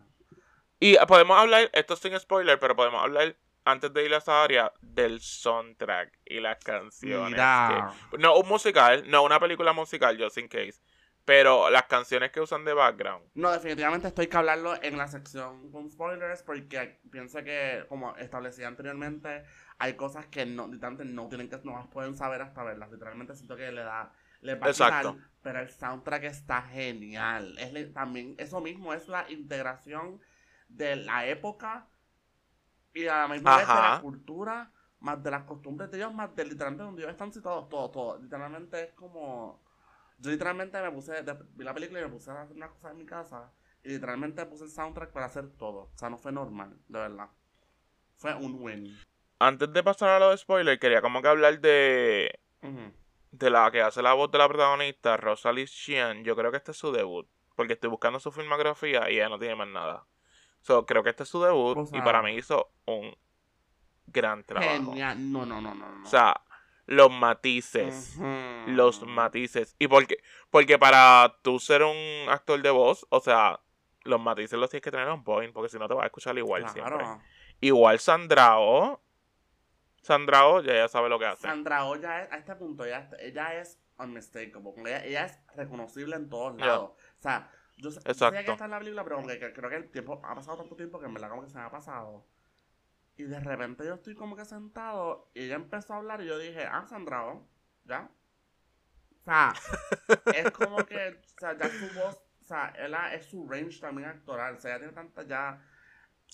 Y 0.80 0.96
podemos 1.08 1.38
hablar, 1.38 1.70
esto 1.74 1.96
sin 1.98 2.18
spoiler, 2.18 2.58
pero 2.58 2.76
podemos 2.76 3.02
hablar 3.04 3.36
antes 3.66 3.94
de 3.94 4.06
ir 4.06 4.14
a 4.14 4.18
esa 4.18 4.42
área 4.42 4.72
del 4.82 5.20
soundtrack 5.20 6.18
y 6.26 6.40
las 6.40 6.58
canciones. 6.64 7.32
Mira. 7.32 7.94
que- 8.12 8.18
no 8.18 8.38
un 8.38 8.48
musical, 8.48 9.04
no 9.10 9.24
una 9.24 9.40
película 9.40 9.74
musical, 9.74 10.18
just 10.18 10.38
in 10.38 10.48
case. 10.48 10.80
Pero 11.26 11.70
las 11.70 11.84
canciones 11.86 12.32
que 12.32 12.42
usan 12.42 12.66
de 12.66 12.74
background. 12.74 13.24
No, 13.36 13.52
definitivamente 13.52 14.08
esto 14.08 14.22
hay 14.22 14.28
que 14.28 14.38
hablarlo 14.38 14.82
en 14.84 14.98
la 14.98 15.08
sección 15.08 15.72
con 15.72 15.90
spoilers 15.90 16.44
porque 16.44 17.00
pienso 17.12 17.44
que, 17.44 17.86
como 17.88 18.16
establecí 18.18 18.64
anteriormente, 18.64 19.44
hay 19.78 19.94
cosas 19.94 20.26
que 20.28 20.46
no, 20.46 20.68
literalmente 20.68 21.06
no 21.06 21.30
tienen 21.30 21.50
que, 21.50 21.60
no 21.64 21.74
las 21.78 21.88
pueden 21.88 22.16
saber 22.18 22.42
hasta 22.42 22.64
verlas. 22.64 22.92
Literalmente 22.92 23.36
siento 23.36 23.56
que 23.56 23.72
le 23.72 23.82
da, 23.84 24.12
le 24.42 24.56
va 24.56 24.68
a 24.68 24.74
quitar, 24.74 25.16
pero 25.42 25.60
el 25.60 25.70
soundtrack 25.70 26.24
está 26.26 26.64
genial. 26.64 27.58
Es 27.60 27.72
le- 27.72 27.86
también, 27.86 28.36
eso 28.40 28.60
mismo 28.62 28.94
es 28.94 29.08
la 29.08 29.30
integración 29.32 30.20
de 30.68 30.96
la 30.98 31.28
época 31.28 31.88
y 32.94 33.08
a 33.08 33.18
la 33.22 33.28
misma 33.28 33.54
vez 33.54 33.72
de 33.72 33.82
la 33.82 33.98
cultura, 33.98 34.72
más 35.00 35.22
de 35.24 35.32
las 35.32 35.44
costumbres 35.44 35.90
de 35.92 35.98
ellos, 35.98 36.14
más 36.14 36.36
de 36.36 36.46
literalmente 36.46 36.84
donde 36.84 37.02
ellos 37.02 37.12
están 37.12 37.32
situados, 37.34 37.70
todo, 37.70 37.90
todo. 37.92 38.20
Literalmente 38.20 38.84
es 38.84 38.94
como... 38.94 39.62
Yo 40.20 40.32
literalmente 40.32 40.82
me 40.82 40.92
puse, 40.92 41.14
vi 41.56 41.64
la 41.64 41.74
película 41.74 42.00
y 42.02 42.04
me 42.04 42.10
puse 42.10 42.30
a 42.32 42.42
hacer 42.42 42.56
unas 42.56 42.72
cosas 42.72 42.92
en 42.92 42.98
mi 42.98 43.06
casa 43.06 43.52
y 43.84 43.90
literalmente 43.90 44.46
puse 44.46 44.66
el 44.66 44.70
soundtrack 44.70 45.12
para 45.12 45.28
hacer 45.28 45.50
todo. 45.52 45.90
O 45.94 45.98
sea, 45.98 46.10
no 46.10 46.18
fue 46.18 46.32
normal, 46.32 46.78
de 46.88 47.00
verdad. 47.00 47.30
Fue 48.18 48.34
un 48.36 48.62
win. 48.62 48.98
Antes 49.40 49.72
de 49.72 49.82
pasar 49.82 50.10
a 50.10 50.20
los 50.20 50.42
spoilers, 50.42 50.80
quería 50.80 51.02
como 51.02 51.22
que 51.22 51.30
hablar 51.30 51.62
de, 51.62 52.40
de 53.32 53.50
la 53.50 53.72
que 53.72 53.82
hace 53.82 54.02
la 54.02 54.14
voz 54.14 54.30
de 54.32 54.38
la 54.38 54.50
protagonista, 54.50 55.16
Rosalie 55.16 55.68
Xian, 55.68 56.26
yo 56.26 56.36
creo 56.36 56.52
que 56.52 56.58
este 56.58 56.72
es 56.72 56.78
su 56.78 56.92
debut. 56.92 57.28
Porque 57.56 57.74
estoy 57.74 57.90
buscando 57.90 58.20
su 58.20 58.32
filmografía 58.32 59.10
y 59.10 59.16
ella 59.16 59.30
no 59.30 59.40
tiene 59.40 59.56
más 59.56 59.70
nada. 59.70 60.06
So, 60.62 60.86
creo 60.86 61.04
que 61.04 61.12
este 61.12 61.24
es 61.24 61.30
su 61.30 61.42
debut 61.42 61.78
O 61.78 61.98
y 61.98 62.02
para 62.02 62.22
mí 62.22 62.36
hizo 62.36 62.70
un 62.86 63.16
gran 64.08 64.44
trabajo. 64.44 64.92
Genial. 64.92 65.32
No, 65.32 65.46
no, 65.46 65.62
no, 65.62 65.74
no. 65.74 65.90
no. 65.90 66.04
O 66.04 66.10
sea, 66.10 66.42
los 66.90 67.12
matices. 67.12 68.18
Los 68.66 69.04
matices. 69.06 69.76
Y 69.80 69.88
porque, 69.88 70.18
porque 70.50 70.78
para 70.80 71.36
tú 71.44 71.60
ser 71.60 71.84
un 71.84 72.28
actor 72.30 72.62
de 72.62 72.72
voz, 72.72 73.06
o 73.10 73.20
sea, 73.20 73.60
los 74.04 74.20
matices 74.20 74.58
los 74.58 74.70
tienes 74.72 74.84
que 74.84 74.90
tener 74.92 75.08
on 75.08 75.24
point, 75.24 75.54
porque 75.54 75.70
si 75.70 75.78
no 75.78 75.88
te 75.88 75.94
vas 75.94 76.04
a 76.04 76.08
escuchar 76.08 76.36
igual 76.38 76.68
siempre. 76.70 77.06
Igual 77.62 78.00
Sandrao. 78.00 79.02
Sandrao 80.02 80.62
ya, 80.62 80.74
ya 80.74 80.88
sabe 80.88 81.10
lo 81.10 81.20
que 81.20 81.26
hace. 81.26 81.42
Sandra 81.44 81.86
Oh 81.86 81.96
ya 81.96 82.24
es, 82.24 82.32
a 82.32 82.38
este 82.38 82.56
punto, 82.56 82.86
ella, 82.86 83.10
ella 83.20 83.54
es 83.60 83.80
unmistakable. 84.00 84.82
Ella, 84.82 85.06
ella 85.06 85.26
es 85.26 85.38
reconocible 85.56 86.16
en 86.16 86.30
todos 86.30 86.58
Ya. 86.58 86.66
lados. 86.66 86.92
O 86.92 87.22
sea, 87.22 87.52
yo, 87.78 87.92
sé- 87.92 88.00
yo 88.06 88.12
Exacto. 88.12 88.44
que 88.46 88.52
está 88.52 88.66
en 88.66 88.72
la 88.72 88.80
película, 88.80 89.04
pero 89.04 89.18
como 89.18 89.28
que, 89.28 89.40
que 89.40 89.54
creo 89.54 89.70
que 89.70 89.76
el 89.76 89.92
tiempo 89.92 90.20
ha 90.24 90.34
pasado 90.34 90.58
tanto 90.58 90.76
tiempo 90.76 91.00
que 91.00 91.06
en 91.06 91.14
verdad 91.14 91.30
como 91.30 91.44
que 91.44 91.50
se 91.50 91.58
me 91.58 91.64
ha 91.66 91.70
pasado. 91.70 92.26
Y 93.20 93.24
de 93.26 93.38
repente 93.42 93.86
yo 93.86 93.96
estoy 93.96 94.16
como 94.16 94.38
que 94.38 94.46
sentado 94.46 95.30
y 95.34 95.42
ella 95.44 95.56
empezó 95.56 95.94
a 95.94 95.98
hablar 95.98 96.22
y 96.22 96.28
yo 96.28 96.38
dije, 96.38 96.64
ah, 96.66 96.86
Sandra 96.88 97.26
Oh, 97.26 97.46
¿ya? 97.84 98.10
O 99.20 99.24
sea, 99.26 99.54
es 100.36 100.52
como 100.52 100.78
que, 100.86 101.20
o 101.36 101.40
sea, 101.40 101.58
ya 101.58 101.68
su 101.68 101.94
voz, 102.00 102.16
o 102.42 102.46
sea, 102.46 102.74
ella 102.78 103.14
es 103.14 103.26
su 103.26 103.46
range 103.46 103.82
también 103.82 104.08
actoral. 104.08 104.56
O 104.56 104.60
sea, 104.62 104.72
ella 104.72 104.80
tiene 104.80 104.94
tanta 104.94 105.24
ya 105.24 105.62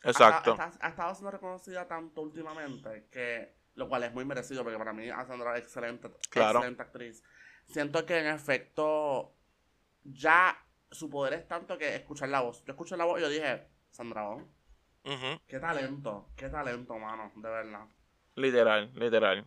Exacto. 0.04 0.56
ha, 0.60 0.66
ha- 0.66 0.74
ha 0.80 0.90
estado 0.90 1.16
siendo 1.16 1.32
reconocida 1.32 1.88
tanto 1.88 2.22
últimamente 2.22 3.08
que 3.12 3.56
lo 3.74 3.90
cual 3.90 4.04
es 4.04 4.14
muy 4.14 4.24
merecido 4.24 4.62
porque 4.62 4.78
para 4.78 4.94
mí 4.94 5.10
a 5.10 5.26
Sandra 5.26 5.58
es 5.58 5.64
excelente, 5.64 6.12
Claro. 6.30 6.60
excelente 6.60 6.84
actriz. 6.84 7.24
Siento 7.66 8.06
que 8.06 8.20
en 8.20 8.28
efecto 8.28 9.34
ya 10.04 10.56
su 10.92 11.10
poder 11.10 11.34
es 11.34 11.48
tanto 11.48 11.80
que 11.80 11.96
escuchar 11.96 12.30
la 12.30 12.42
voz. 12.42 12.64
Yo 12.64 12.74
escuché 12.74 12.96
la 12.96 13.06
voz 13.06 13.18
y 13.18 13.24
yo 13.24 13.30
dije, 13.30 13.68
Sandra 13.90 14.38
Ujú. 15.06 15.40
qué 15.48 15.60
talento, 15.60 16.30
qué 16.36 16.50
talento, 16.50 16.98
mano, 16.98 17.32
de 17.36 17.50
verdad. 17.50 17.86
Literal, 18.36 18.92
literal. 18.96 19.46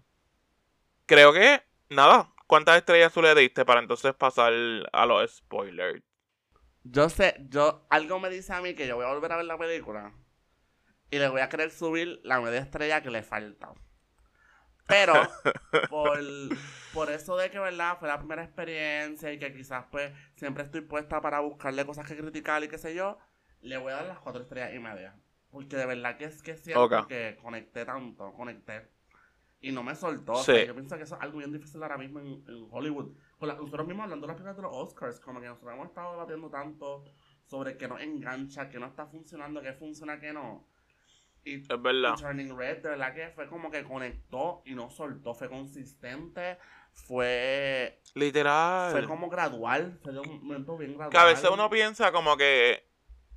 Creo 1.06 1.32
que, 1.32 1.62
nada, 1.90 2.32
¿cuántas 2.46 2.76
estrellas 2.76 3.12
tú 3.12 3.22
le 3.22 3.34
diste 3.34 3.64
para 3.64 3.80
entonces 3.80 4.14
pasar 4.14 4.52
a 4.92 5.06
los 5.06 5.36
spoilers? 5.36 6.02
Yo 6.84 7.08
sé, 7.08 7.34
yo, 7.48 7.86
algo 7.90 8.18
me 8.20 8.30
dice 8.30 8.52
a 8.52 8.60
mí 8.60 8.74
que 8.74 8.86
yo 8.86 8.96
voy 8.96 9.04
a 9.04 9.12
volver 9.12 9.32
a 9.32 9.36
ver 9.36 9.46
la 9.46 9.58
película 9.58 10.12
y 11.10 11.18
le 11.18 11.28
voy 11.28 11.40
a 11.40 11.48
querer 11.48 11.70
subir 11.70 12.20
la 12.24 12.40
media 12.40 12.60
estrella 12.60 13.02
que 13.02 13.10
le 13.10 13.22
falta. 13.22 13.72
Pero, 14.86 15.14
por, 15.90 16.18
por 16.94 17.10
eso 17.10 17.36
de 17.36 17.50
que, 17.50 17.58
¿verdad? 17.58 17.98
Fue 17.98 18.08
la 18.08 18.18
primera 18.18 18.44
experiencia 18.44 19.32
y 19.32 19.38
que 19.38 19.52
quizás, 19.52 19.86
pues, 19.90 20.12
siempre 20.36 20.64
estoy 20.64 20.82
puesta 20.82 21.20
para 21.20 21.40
buscarle 21.40 21.84
cosas 21.84 22.06
que 22.06 22.16
criticar 22.16 22.62
y 22.64 22.68
qué 22.68 22.78
sé 22.78 22.94
yo, 22.94 23.18
le 23.60 23.76
voy 23.76 23.92
a 23.92 23.96
dar 23.96 24.06
las 24.06 24.18
cuatro 24.20 24.42
estrellas 24.42 24.74
y 24.74 24.78
media. 24.78 25.14
Porque 25.50 25.76
de 25.76 25.86
verdad 25.86 26.16
que 26.18 26.24
es 26.26 26.42
que 26.42 26.56
siento 26.56 26.84
Ok. 26.84 27.06
que 27.08 27.38
conecté 27.42 27.84
tanto, 27.84 28.32
conecté. 28.34 28.88
Y 29.60 29.72
no 29.72 29.82
me 29.82 29.94
soltó. 29.94 30.32
O 30.32 30.36
Sí. 30.36 30.52
sea, 30.52 30.64
yo 30.66 30.74
pienso 30.74 30.96
que 30.96 31.02
eso 31.02 31.16
es 31.16 31.22
algo 31.22 31.38
bien 31.38 31.52
difícil 31.52 31.82
ahora 31.82 31.98
mismo 31.98 32.20
en, 32.20 32.26
en 32.46 32.68
Hollywood. 32.70 33.16
Con 33.38 33.48
la- 33.48 33.54
nosotros 33.54 33.86
mismos 33.86 34.04
hablando 34.04 34.26
de 34.26 34.32
las 34.32 34.36
películas 34.36 34.56
de 34.56 34.62
los 34.62 34.72
Oscars, 34.74 35.20
como 35.20 35.40
que 35.40 35.46
nosotros 35.46 35.72
hemos 35.74 35.88
estado 35.88 36.12
debatiendo 36.12 36.50
tanto 36.50 37.04
sobre 37.46 37.76
qué 37.76 37.88
nos 37.88 38.00
engancha, 38.00 38.68
qué 38.68 38.78
no 38.78 38.86
está 38.86 39.06
funcionando, 39.06 39.62
qué 39.62 39.72
funciona, 39.72 40.20
qué 40.20 40.32
no. 40.32 40.68
Y 41.44 41.54
Es 41.62 41.68
verdad. 41.82 42.14
Turning 42.16 42.56
Red, 42.56 42.82
de 42.82 42.90
verdad 42.90 43.14
que 43.14 43.30
fue 43.30 43.48
como 43.48 43.70
que 43.70 43.82
conectó 43.84 44.60
y 44.66 44.74
no 44.74 44.90
soltó, 44.90 45.34
fue 45.34 45.48
consistente, 45.48 46.58
fue, 46.92 48.00
Literal. 48.14 48.92
fue 48.92 49.06
como 49.06 49.28
gradual, 49.30 49.98
fue 50.02 50.12
de 50.12 50.20
un 50.20 50.42
momento 50.42 50.76
bien 50.76 50.92
gradual. 50.92 51.10
Que 51.10 51.18
a 51.18 51.24
veces 51.24 51.48
uno 51.50 51.70
piensa 51.70 52.12
como 52.12 52.36
que, 52.36 52.84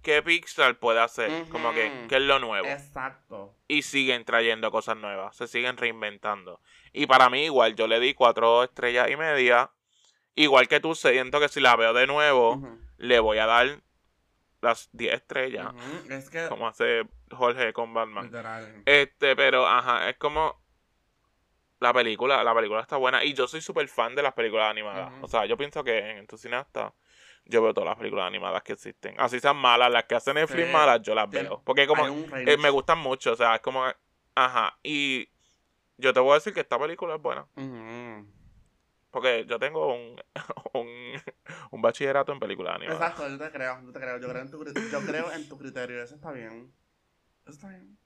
¿qué 0.01 0.21
Pixar 0.21 0.77
puede 0.79 0.99
hacer? 0.99 1.47
Como 1.49 1.73
que, 1.73 1.87
Ujú. 1.87 2.07
¿qué 2.07 2.15
es 2.15 2.21
lo 2.21 2.39
nuevo? 2.39 2.67
Exacto. 2.67 3.55
Y 3.67 3.81
siguen 3.83 4.25
trayendo 4.25 4.71
cosas 4.71 4.97
nuevas, 4.97 5.35
se 5.35 5.47
siguen 5.47 5.77
reinventando. 5.77 6.59
Y 6.93 7.05
para 7.05 7.29
mí 7.29 7.45
igual, 7.45 7.75
yo 7.75 7.87
le 7.87 7.99
di 7.99 8.13
cuatro 8.13 8.63
estrellas 8.63 9.09
y 9.09 9.15
media. 9.15 9.71
Igual 10.35 10.67
que 10.67 10.79
tú, 10.79 10.95
siento 10.95 11.39
que 11.39 11.49
si 11.49 11.59
la 11.59 11.75
veo 11.75 11.93
de 11.93 12.07
nuevo, 12.07 12.61
le 12.97 13.19
voy 13.19 13.37
a 13.37 13.45
dar 13.45 13.81
las 14.61 14.89
10 14.93 15.13
estrellas. 15.13 15.73
Es 16.09 16.29
que, 16.29 16.47
Como 16.47 16.67
hace 16.67 17.03
Jorge 17.31 17.73
con 17.73 17.93
Batman. 17.93 18.25
literal. 18.25 18.83
Este, 18.85 19.35
pero, 19.35 19.67
ajá, 19.67 20.09
es 20.09 20.17
como... 20.17 20.59
La 21.79 21.93
película, 21.93 22.43
la 22.43 22.53
película 22.53 22.79
está 22.81 22.97
buena. 22.97 23.23
Y 23.23 23.33
yo 23.33 23.47
soy 23.47 23.59
súper 23.59 23.87
fan 23.87 24.13
de 24.13 24.21
las 24.21 24.33
películas 24.33 24.69
animadas. 24.69 25.11
O 25.21 25.27
sea, 25.27 25.47
yo 25.47 25.57
pienso 25.57 25.83
que 25.83 26.11
en 26.11 26.27
tu 26.27 26.37
cineasta 26.37 26.93
yo 27.45 27.61
veo 27.61 27.73
todas 27.73 27.89
las 27.89 27.97
películas 27.97 28.25
animadas 28.27 28.61
que 28.63 28.73
existen. 28.73 29.15
Así 29.19 29.39
sean 29.39 29.57
malas, 29.57 29.91
las 29.91 30.05
que 30.05 30.15
hacen 30.15 30.35
Netflix 30.35 30.67
Sí. 30.67 30.71
malas, 30.71 31.01
yo 31.01 31.15
las 31.15 31.29
veo. 31.29 31.61
Porque 31.65 31.87
como 31.87 32.05
eh, 32.07 32.57
me 32.57 32.69
gustan 32.69 32.99
mucho, 32.99 33.33
o 33.33 33.35
sea, 33.35 33.55
es 33.55 33.61
como... 33.61 33.83
Ajá, 34.35 34.77
y 34.83 35.27
yo 35.97 36.13
te 36.13 36.19
voy 36.19 36.31
a 36.31 36.35
decir 36.35 36.53
que 36.53 36.61
esta 36.61 36.79
película 36.79 37.15
es 37.15 37.21
buena. 37.21 37.45
Porque 39.11 39.45
yo 39.45 39.59
tengo 39.59 39.93
un, 39.93 40.21
un, 40.73 41.21
un 41.71 41.81
bachillerato 41.81 42.31
en 42.31 42.39
películas 42.39 42.75
animadas. 42.75 43.01
Exacto, 43.11 43.27
yo 43.27 43.37
te 43.37 43.51
creo, 43.51 43.81
yo 43.83 43.91
te 43.91 43.99
creo, 43.99 44.17
yo 44.19 44.29
creo 44.29 44.41
en 44.41 44.51
tu, 44.51 44.65
yo 44.89 45.01
creo 45.05 45.31
en 45.33 45.49
tu 45.49 45.57
criterio, 45.57 46.01
eso 46.01 46.15
está 46.15 46.31
bien. 46.31 46.73
Eso 47.43 47.51
está 47.51 47.69
bien. 47.69 47.97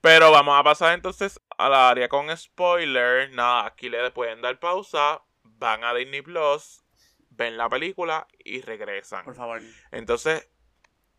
Pero 0.00 0.30
vamos 0.30 0.58
a 0.58 0.62
pasar 0.62 0.94
entonces 0.94 1.40
a 1.58 1.68
la 1.68 1.90
área 1.90 2.08
con 2.08 2.34
spoiler. 2.34 3.30
Nada, 3.32 3.66
aquí 3.66 3.90
le 3.90 4.10
pueden 4.12 4.40
dar 4.40 4.58
pausa, 4.58 5.20
van 5.42 5.84
a 5.84 5.92
Disney 5.92 6.22
Plus, 6.22 6.84
ven 7.38 7.56
la 7.56 7.68
película 7.70 8.26
y 8.44 8.60
regresan. 8.60 9.24
Por 9.24 9.34
favor. 9.36 9.62
Entonces, 9.92 10.50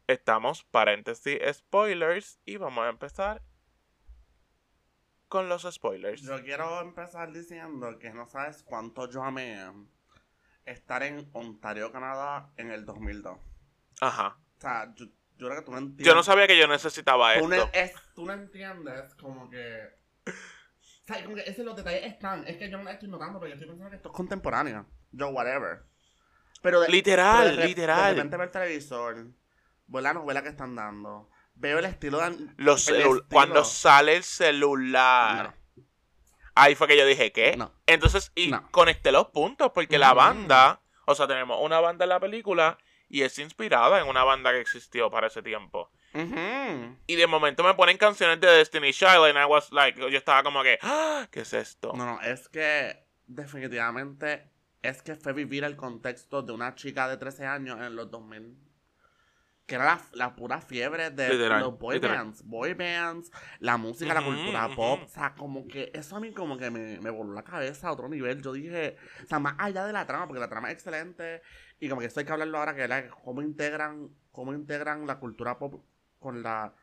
estamos 0.06 0.64
paréntesis 0.66 1.40
spoilers 1.54 2.40
y 2.46 2.58
vamos 2.58 2.86
a 2.86 2.90
empezar 2.90 3.42
con 5.28 5.48
los 5.50 5.64
spoilers. 5.64 6.22
Yo 6.22 6.42
quiero 6.44 6.82
empezar 6.82 7.32
diciendo 7.32 7.98
que 8.00 8.12
no 8.12 8.28
sabes 8.28 8.64
cuánto 8.64 9.10
yo 9.10 9.24
amé 9.24 9.66
estar 10.66 11.04
en 11.04 11.30
Ontario, 11.34 11.92
Canadá 11.92 12.52
en 12.58 12.72
el 12.72 12.86
2002. 12.86 13.38
O 13.38 13.42
Ajá. 14.06 14.38
sea, 14.60 14.94
yo, 14.96 15.06
yo 15.38 15.48
creo 15.48 15.60
que 15.60 15.66
tú 15.66 15.72
no 15.72 15.78
entiendes. 15.78 16.06
Yo 16.06 16.16
no 16.16 16.24
sabía 16.24 16.48
que 16.48 16.58
yo 16.58 16.68
necesitaba 16.68 17.36
tú 17.40 17.52
esto. 17.54 17.70
es- 17.74 17.94
tú 18.14 18.26
no 18.26 18.34
entiendes 18.34 19.14
como 19.16 19.50
que... 19.50 19.88
O 20.28 21.12
sea, 21.14 21.24
como 21.24 21.36
que 21.36 21.42
ese 21.42 21.64
los 21.64 21.76
detalles 21.76 22.04
están. 22.06 22.46
Es 22.48 22.58
que 22.58 22.70
yo 22.70 22.78
no 22.78 22.88
estoy 22.90 23.10
notando, 23.10 23.40
pero 23.40 23.50
yo 23.50 23.54
estoy 23.56 23.68
pensando 23.70 23.90
que 23.90 23.96
esto 23.96 24.10
es 24.10 24.16
contemporáneo. 24.16 24.86
Yo, 25.12 25.30
whatever. 25.30 25.84
Pero 26.62 26.82
de, 26.82 26.90
Literal, 26.90 27.38
pero 27.44 27.50
de 27.56 27.62
re- 27.62 27.68
literal. 27.68 28.04
De 28.04 28.10
repente 28.16 28.38
veo 28.38 28.46
el 28.46 28.52
televisor, 28.52 29.28
veo 29.88 30.02
la 30.02 30.14
novela 30.14 30.44
que 30.44 30.50
están 30.50 30.76
dando, 30.76 31.30
veo 31.56 31.80
el 31.80 31.86
estilo 31.86 32.18
de... 32.20 32.36
Los 32.58 32.88
el 32.90 32.96
celu- 32.96 33.00
estilo. 33.18 33.26
Cuando 33.32 33.64
sale 33.64 34.16
el 34.18 34.24
celular. 34.24 35.56
No, 35.76 35.84
Ahí 36.56 36.76
fue 36.76 36.88
que 36.88 36.98
yo 36.98 37.06
dije, 37.06 37.32
¿qué? 37.32 37.56
no. 37.56 37.72
Entonces, 37.86 38.32
y 38.36 38.48
No. 38.52 38.70
conecté 38.72 39.12
los 39.14 39.28
puntos, 39.28 39.72
porque 39.74 39.98
la 39.98 40.10
Ujú. 40.10 40.18
banda, 40.18 40.82
o 41.06 41.16
sea, 41.16 41.26
tenemos 41.28 41.58
una 41.62 41.80
banda 41.80 42.04
en 42.04 42.10
la 42.10 42.20
película 42.20 42.78
y 43.08 43.22
es 43.22 43.40
inspirada 43.40 44.00
en 44.02 44.08
una 44.08 44.24
banda 44.26 44.52
que 44.52 44.60
existió 44.60 45.10
para 45.10 45.28
ese 45.28 45.42
tiempo. 45.42 45.90
Y 47.08 47.16
de 47.16 47.28
momento 47.28 47.64
me 47.64 47.74
ponen 47.76 47.98
canciones 47.98 48.42
de 48.42 48.48
Destiny 48.48 48.92
Child 48.92 49.26
and 49.26 49.38
I 49.38 49.46
was 49.46 49.72
like, 49.72 49.98
yo 50.00 50.08
estaba 50.18 50.44
como 50.44 50.62
que, 50.64 50.78
"Ah, 50.82 51.28
¿qué 51.32 51.42
es 51.42 51.54
esto? 51.54 51.94
No, 51.96 52.06
no, 52.06 52.22
es 52.22 52.50
que 52.50 53.06
definitivamente 53.28 54.49
es 54.82 55.02
que 55.02 55.16
fue 55.16 55.34
vivir 55.34 55.64
el 55.64 55.76
contexto 55.76 56.42
de 56.42 56.54
una 56.54 56.76
chica 56.76 57.08
de 57.08 57.18
13 57.18 57.46
años 57.46 57.80
en 57.82 57.96
los 57.96 58.10
2000. 58.12 58.58
Que 59.66 59.76
era 59.76 59.86
la, 59.86 60.02
la 60.14 60.36
pura 60.36 60.62
fiebre 60.62 61.12
de 61.12 61.30
Literal, 61.30 61.62
los 61.62 61.78
boy 61.78 61.96
literal. 61.96 62.18
bands. 62.18 62.44
Boy 62.44 62.74
bands, 62.74 63.32
la 63.60 63.78
música, 63.78 64.16
la 64.16 64.24
cultura 64.26 64.68
pop. 64.76 65.02
O 65.04 65.08
sea, 65.08 65.36
como 65.36 65.68
que 65.68 65.92
eso 65.94 66.16
a 66.16 66.20
mí 66.20 66.32
como 66.32 66.58
que 66.58 66.72
me, 66.72 67.00
me 67.00 67.12
voló 67.12 67.34
la 67.34 67.44
cabeza 67.44 67.88
a 67.88 67.92
otro 67.92 68.10
nivel. 68.10 68.42
Yo 68.42 68.52
dije, 68.52 68.98
o 69.24 69.28
sea, 69.28 69.38
más 69.38 69.54
allá 69.60 69.86
de 69.86 69.94
la 69.94 70.08
trama, 70.08 70.26
porque 70.28 70.40
la 70.40 70.50
trama 70.50 70.70
es 70.70 70.74
excelente. 70.74 71.44
Y 71.80 71.88
como 71.88 72.02
que 72.02 72.08
esto 72.08 72.20
hay 72.20 72.26
que 72.26 72.32
hablarlo 72.32 72.58
ahora, 72.58 72.74
que 72.74 72.84
es 72.86 73.12
cómo 73.24 73.44
integran, 73.44 74.10
cómo 74.32 74.54
integran 74.56 75.06
la 75.06 75.20
cultura 75.20 75.60
pop 75.60 75.86
con 76.18 76.42
la, 76.42 76.74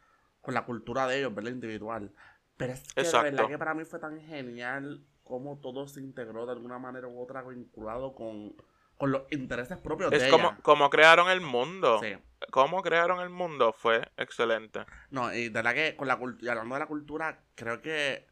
con 0.41 0.55
la 0.55 0.65
cultura 0.65 1.09
de 1.09 1.19
ellos, 1.19 1.35
¿verdad? 1.35 1.51
Individual. 1.51 2.13
Pero 2.57 2.75
es 2.75 2.83
que 2.95 3.01
Exacto. 3.01 3.25
de 3.25 3.31
verdad 3.33 3.49
que 3.49 3.59
para 3.59 3.75
mí 3.75 3.85
fue 3.85 3.99
tan 3.99 4.21
genial 4.21 5.05
cómo 5.27 5.59
todo 5.59 5.89
se 5.89 6.01
integró 6.01 6.47
de 6.47 6.53
alguna 6.53 6.79
manera 6.79 7.09
u 7.09 7.21
otra 7.21 7.43
vinculado 7.43 8.15
con, 8.15 8.55
con 8.97 9.11
los 9.11 9.23
intereses 9.33 9.77
propios 9.79 10.13
Es 10.13 10.23
de 10.23 10.31
como, 10.31 10.49
ella. 10.49 10.59
como 10.63 10.89
crearon 10.89 11.29
el 11.29 11.41
mundo. 11.41 11.99
Sí. 12.01 12.17
Cómo 12.51 12.81
crearon 12.83 13.21
el 13.21 13.31
mundo 13.31 13.73
fue 13.73 14.09
excelente. 14.17 14.81
No, 15.11 15.35
y 15.35 15.45
de 15.45 15.51
verdad 15.51 15.75
que 15.75 15.97
con 15.97 16.07
la 16.07 16.19
y 16.41 16.49
hablando 16.49 16.75
de 16.77 16.81
la 16.81 16.87
cultura, 16.87 17.43
creo 17.55 17.83
que 17.83 18.27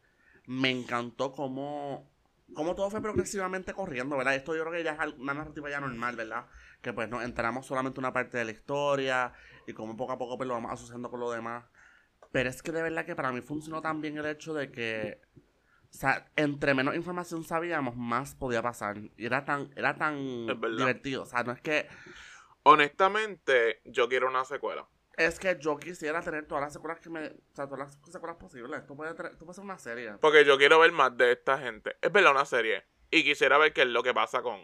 me 0.47 0.71
encantó 0.71 1.33
cómo, 1.33 2.09
cómo 2.55 2.75
todo 2.75 2.91
fue 2.91 3.03
progresivamente 3.03 3.75
corriendo, 3.75 4.17
¿verdad? 4.17 4.37
Esto 4.37 4.55
yo 4.55 4.63
creo 4.63 4.73
que 4.73 4.85
ya 4.85 4.93
es 4.93 5.15
una 5.19 5.35
narrativa 5.35 5.69
ya 5.69 5.81
normal, 5.81 6.17
¿verdad? 6.17 6.47
Que 6.81 6.93
pues 6.93 7.09
nos 7.09 7.25
enteramos 7.25 7.67
solamente 7.67 7.99
una 7.99 8.13
parte 8.13 8.39
de 8.39 8.45
la 8.45 8.53
historia 8.53 9.33
y 9.67 9.73
cómo 9.73 9.97
poco 9.97 10.13
a 10.13 10.19
poco 10.19 10.37
pues, 10.37 10.47
lo 10.47 10.55
vamos 10.55 10.71
asociando 10.71 11.11
con 11.11 11.19
lo 11.19 11.31
demás. 11.33 11.65
Pero 12.31 12.51
es 12.51 12.63
que 12.63 12.73
de 12.73 12.83
verdad 12.83 13.05
que 13.05 13.17
para 13.17 13.33
mí 13.33 13.41
funcionó 13.41 13.81
tan 13.81 14.01
bien 14.01 14.19
el 14.19 14.27
hecho 14.27 14.55
de 14.55 14.71
que, 14.71 15.21
o 15.95 15.97
sea, 15.97 16.27
entre 16.35 16.75
menos 16.75 16.97
información 16.97 17.45
sabíamos, 17.45 17.95
más 17.97 18.35
podía 18.35 18.61
pasar. 18.63 18.97
Y 19.17 19.27
era 19.27 19.45
tan, 19.45 19.71
era 19.77 19.95
tan 19.95 20.47
divertido. 20.77 21.23
O 21.23 21.27
sea, 21.27 21.45
no 21.45 21.53
es 21.53 21.61
que. 21.61 21.87
Honestamente, 22.65 23.81
yo 23.85 24.09
quiero 24.09 24.27
una 24.29 24.45
secuela. 24.45 24.87
Es 25.17 25.39
que 25.39 25.57
yo 25.61 25.77
quisiera 25.79 26.21
tener 26.23 26.47
todas 26.47 26.65
las 26.65 26.73
secuelas 26.73 26.99
que 26.99 27.11
me. 27.11 27.27
O 27.27 27.33
sea, 27.55 27.67
todas 27.69 27.79
las 27.79 28.13
secuelas 28.13 28.37
posibles. 28.37 28.81
Esto 28.81 28.97
puede, 28.97 29.11
esto 29.13 29.45
puede 29.45 29.55
ser 29.55 29.65
una 29.65 29.79
serie. 29.79 30.15
Porque 30.21 30.45
yo 30.45 30.59
quiero 30.59 30.81
ver 30.81 30.91
más 30.91 31.17
de 31.17 31.33
esta 31.33 31.59
gente. 31.59 31.97
Es 32.03 32.11
verdad, 32.11 32.33
una 32.33 32.45
serie. 32.45 32.85
Y 33.11 33.23
quisiera 33.23 33.59
ver 33.59 33.73
qué 33.73 33.83
es 33.83 33.89
lo 33.89 34.03
que 34.03 34.13
pasa 34.13 34.43
con. 34.43 34.59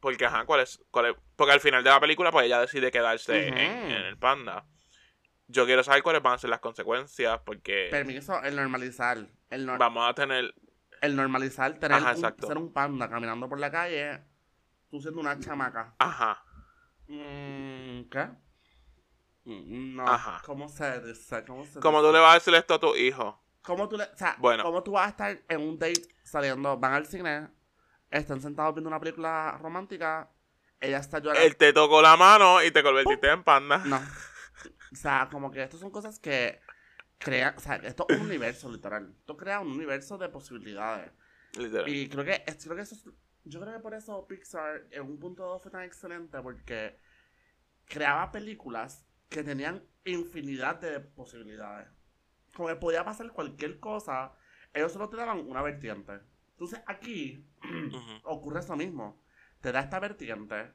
Porque, 0.00 0.26
ajá, 0.26 0.44
¿cuál 0.44 0.60
es? 0.60 0.84
Cuál 0.90 1.06
es? 1.06 1.14
Porque 1.36 1.52
al 1.54 1.60
final 1.60 1.82
de 1.82 1.88
la 1.90 2.00
película, 2.00 2.30
pues 2.30 2.44
ella 2.46 2.60
decide 2.60 2.90
quedarse 2.90 3.46
en, 3.48 3.56
en 3.56 3.90
el 3.92 4.18
panda. 4.18 4.66
Yo 5.48 5.64
quiero 5.64 5.82
saber 5.82 6.02
cuáles 6.02 6.22
van 6.22 6.34
a 6.34 6.38
ser 6.38 6.50
las 6.50 6.60
consecuencias. 6.60 7.40
Porque 7.46 7.88
Permiso, 7.90 8.42
el 8.42 8.56
normalizar. 8.56 9.26
El, 9.48 9.66
nor- 9.66 9.78
vamos 9.78 10.06
a 10.10 10.12
tener. 10.12 10.52
El 11.00 11.16
normalizar 11.16 11.74
tener 11.78 11.98
Ajá, 11.98 12.14
un- 12.14 12.46
ser 12.46 12.58
un 12.58 12.72
panda 12.72 13.08
caminando 13.08 13.48
por 13.48 13.58
la 13.58 13.70
calle. 13.70 14.22
Tú 14.90 15.00
siendo 15.00 15.20
una 15.20 15.38
chamaca. 15.38 15.94
Ajá. 15.98 16.42
Mm, 17.08 18.08
¿Qué? 18.10 18.28
Mm, 19.44 19.96
No. 19.96 20.06
Ajá. 20.08 20.42
¿Cómo 20.44 20.68
se 20.68 21.00
dice? 21.00 21.44
¿Cómo 21.44 21.62
se 21.64 21.78
dice? 21.78 21.80
tú 21.80 22.12
le 22.12 22.18
vas 22.18 22.30
a 22.32 22.34
decir 22.34 22.54
esto 22.54 22.74
a 22.74 22.80
tu 22.80 22.94
hijo. 22.96 23.42
¿Cómo 23.62 23.88
tú 23.88 23.96
le, 23.96 24.04
o 24.04 24.16
sea, 24.16 24.36
Bueno. 24.38 24.62
¿cómo 24.62 24.82
tú 24.82 24.92
vas 24.92 25.06
a 25.06 25.10
estar 25.10 25.38
en 25.48 25.60
un 25.60 25.78
date 25.78 26.02
saliendo, 26.22 26.76
van 26.78 26.92
al 26.94 27.06
cine, 27.06 27.48
están 28.10 28.40
sentados 28.40 28.74
viendo 28.74 28.88
una 28.88 29.00
película 29.00 29.58
romántica, 29.60 30.30
ella 30.80 30.98
está 30.98 31.18
llorando? 31.18 31.42
Él 31.46 31.56
te 31.56 31.72
tocó 31.72 32.00
la 32.00 32.16
mano 32.16 32.62
y 32.62 32.70
te 32.70 32.82
convertiste 32.82 33.28
en 33.30 33.42
panda. 33.44 33.78
No. 33.84 34.00
O 34.92 34.96
sea, 34.96 35.28
como 35.30 35.50
que 35.50 35.62
estas 35.64 35.80
son 35.80 35.90
cosas 35.90 36.18
que 36.18 36.60
crean, 37.18 37.54
o 37.56 37.60
sea, 37.60 37.76
esto 37.76 38.06
es 38.08 38.18
un 38.20 38.26
universo 38.26 38.70
literal. 38.70 39.14
Esto 39.18 39.36
crea 39.36 39.60
un 39.60 39.72
universo 39.72 40.18
de 40.18 40.28
posibilidades. 40.28 41.10
Literal. 41.58 41.88
Y 41.88 42.08
creo 42.08 42.24
que, 42.24 42.42
es- 42.46 42.62
creo 42.64 42.76
que 42.76 42.82
eso 42.82 42.94
es- 42.94 43.08
yo 43.44 43.60
creo 43.60 43.72
que 43.74 43.80
por 43.80 43.94
eso 43.94 44.26
Pixar 44.26 44.86
en 44.90 45.02
un 45.02 45.18
punto 45.18 45.42
dado 45.44 45.58
fue 45.60 45.70
tan 45.70 45.82
excelente 45.82 46.40
porque 46.42 46.98
creaba 47.86 48.30
películas 48.32 49.06
que 49.28 49.42
tenían 49.42 49.82
infinidad 50.04 50.80
de 50.80 51.00
posibilidades. 51.00 51.88
Como 52.54 52.68
que 52.68 52.76
podía 52.76 53.04
pasar 53.04 53.30
cualquier 53.32 53.78
cosa, 53.80 54.32
ellos 54.72 54.92
solo 54.92 55.08
te 55.08 55.16
daban 55.16 55.38
una 55.48 55.62
vertiente. 55.62 56.20
Entonces 56.52 56.80
aquí 56.86 57.44
Ujú. 57.62 58.20
ocurre 58.24 58.60
eso 58.60 58.76
mismo. 58.76 59.22
Te 59.60 59.72
da 59.72 59.80
esta 59.80 59.98
vertiente 60.00 60.72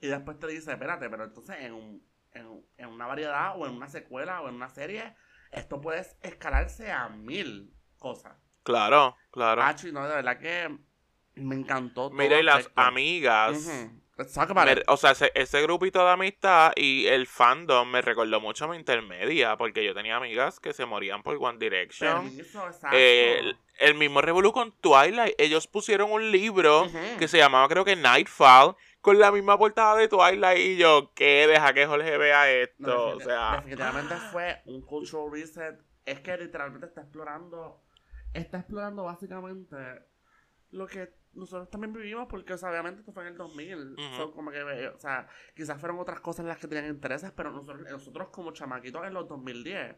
y 0.00 0.08
después 0.08 0.38
te 0.38 0.46
dice, 0.46 0.72
espérate, 0.72 1.08
pero 1.10 1.24
entonces 1.24 1.56
en, 1.60 1.72
un- 1.74 2.06
en, 2.32 2.64
en 2.76 2.88
una 2.88 3.06
variedad 3.06 3.54
o 3.58 3.66
en 3.66 3.74
una 3.74 3.88
secuela 3.88 4.40
o 4.42 4.48
en 4.48 4.54
una 4.54 4.68
serie, 4.68 5.14
esto 5.52 5.80
puede 5.80 6.06
escalarse 6.22 6.90
a 6.92 7.08
mil 7.08 7.72
cosas. 7.98 8.36
Claro, 8.62 9.16
claro. 9.30 9.62
Achi, 9.62 9.90
no, 9.92 10.06
de 10.06 10.14
verdad 10.16 10.38
que 10.38 10.76
me 11.34 11.54
encantó. 11.54 12.08
todo 12.08 12.10
Mira, 12.10 12.38
y 12.38 12.42
las 12.42 12.58
aspecto. 12.58 12.80
amigas. 12.80 13.70
Talk 14.34 14.50
about 14.50 14.66
me- 14.66 14.82
o 14.86 14.98
sea, 14.98 15.12
ese, 15.12 15.32
ese 15.34 15.62
grupito 15.62 16.04
de 16.04 16.10
amistad 16.10 16.72
y 16.76 17.06
el 17.06 17.26
fandom 17.26 17.90
me 17.90 18.02
recordó 18.02 18.38
mucho 18.38 18.66
a 18.66 18.68
mi 18.68 18.76
intermedia, 18.76 19.56
porque 19.56 19.82
yo 19.82 19.94
tenía 19.94 20.16
amigas 20.16 20.60
que 20.60 20.74
se 20.74 20.84
morían 20.84 21.22
por 21.22 21.38
One 21.40 21.58
Direction. 21.58 22.24
Permiso. 22.28 22.68
Eh, 22.92 23.38
el, 23.40 23.56
el 23.78 23.94
mismo 23.94 24.20
revolú 24.20 24.52
con 24.52 24.72
Twilight, 24.72 25.34
ellos 25.38 25.66
pusieron 25.66 26.12
un 26.12 26.30
libro 26.30 26.86
que 27.18 27.28
se 27.28 27.38
llamaba 27.38 27.66
creo 27.68 27.82
que 27.86 27.96
Nightfall, 27.96 28.76
con 29.00 29.18
la 29.18 29.32
misma 29.32 29.58
portada 29.58 29.96
de 29.96 30.08
Twilight 30.08 30.58
y 30.58 30.76
yo, 30.76 31.12
¿qué? 31.14 31.46
Deja 31.46 31.72
que 31.72 31.86
Jorge 31.86 32.18
vea 32.18 32.50
esto, 32.50 32.74
No, 32.78 33.04
o 33.16 33.20
sea... 33.20 33.56
Definitivamente 33.56 34.14
fue 34.32 34.60
un 34.66 34.82
cultural 34.82 35.32
reset. 35.32 35.80
Es 36.04 36.20
que 36.20 36.36
literalmente 36.36 36.86
está 36.86 37.02
explorando. 37.02 37.82
Está 38.32 38.58
explorando 38.58 39.04
básicamente 39.04 39.76
lo 40.70 40.86
que 40.86 41.12
nosotros 41.32 41.70
también 41.70 41.92
vivimos, 41.92 42.26
porque 42.28 42.52
o 42.52 42.58
sea, 42.58 42.70
obviamente 42.70 43.00
esto 43.00 43.12
fue 43.12 43.22
en 43.22 43.28
el 43.32 43.36
2000. 43.36 43.92
Ujú. 43.92 44.16
So, 44.16 44.32
como 44.32 44.50
que, 44.50 44.58
eh, 44.58 44.88
o 44.88 44.98
sea, 44.98 45.26
quizás 45.54 45.80
fueron 45.80 45.98
otras 45.98 46.20
cosas 46.20 46.46
las 46.46 46.58
que 46.58 46.68
tenían 46.68 46.90
intereses, 46.90 47.32
pero 47.32 47.50
nosotros, 47.50 47.88
nosotros 47.90 48.28
como 48.28 48.52
chamaquitos 48.52 49.04
en 49.06 49.14
los 49.14 49.28
2010. 49.28 49.96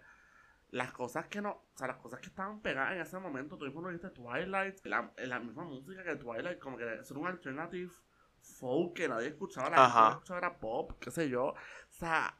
Las 0.71 0.93
cosas 0.93 1.27
que 1.27 1.43
no, 1.43 1.51
o 1.51 1.77
sea, 1.77 1.87
las 1.87 1.99
cosas 1.99 2.21
que 2.21 2.29
estaban 2.29 2.63
pegadas 2.63 2.95
en 2.95 3.03
ese 3.03 3.19
momento, 3.19 3.59
tú 3.59 3.67
mismo 3.67 3.83
no 3.83 3.89
viste 3.89 4.09
Twilight, 4.09 4.87
la, 4.87 5.13
la 5.19 5.39
misma 5.39 5.65
música 5.65 6.03
que 6.03 6.17
Twilight, 6.17 6.59
como 6.59 6.79
que 6.79 6.95
es 6.95 7.11
un 7.11 7.27
alternative 7.27 7.93
folk 8.43 8.95
que 8.95 9.09
nadie 9.09 9.29
escuchaba, 9.29 9.71
la 9.71 9.77
gente 9.77 9.91
Ajá. 9.91 10.07
que 10.09 10.13
escuchaba 10.15 10.39
era 10.39 10.59
pop, 10.59 10.93
qué 11.01 11.11
sé 11.11 11.29
yo. 11.29 11.47
O 11.47 11.57
sea, 11.91 12.39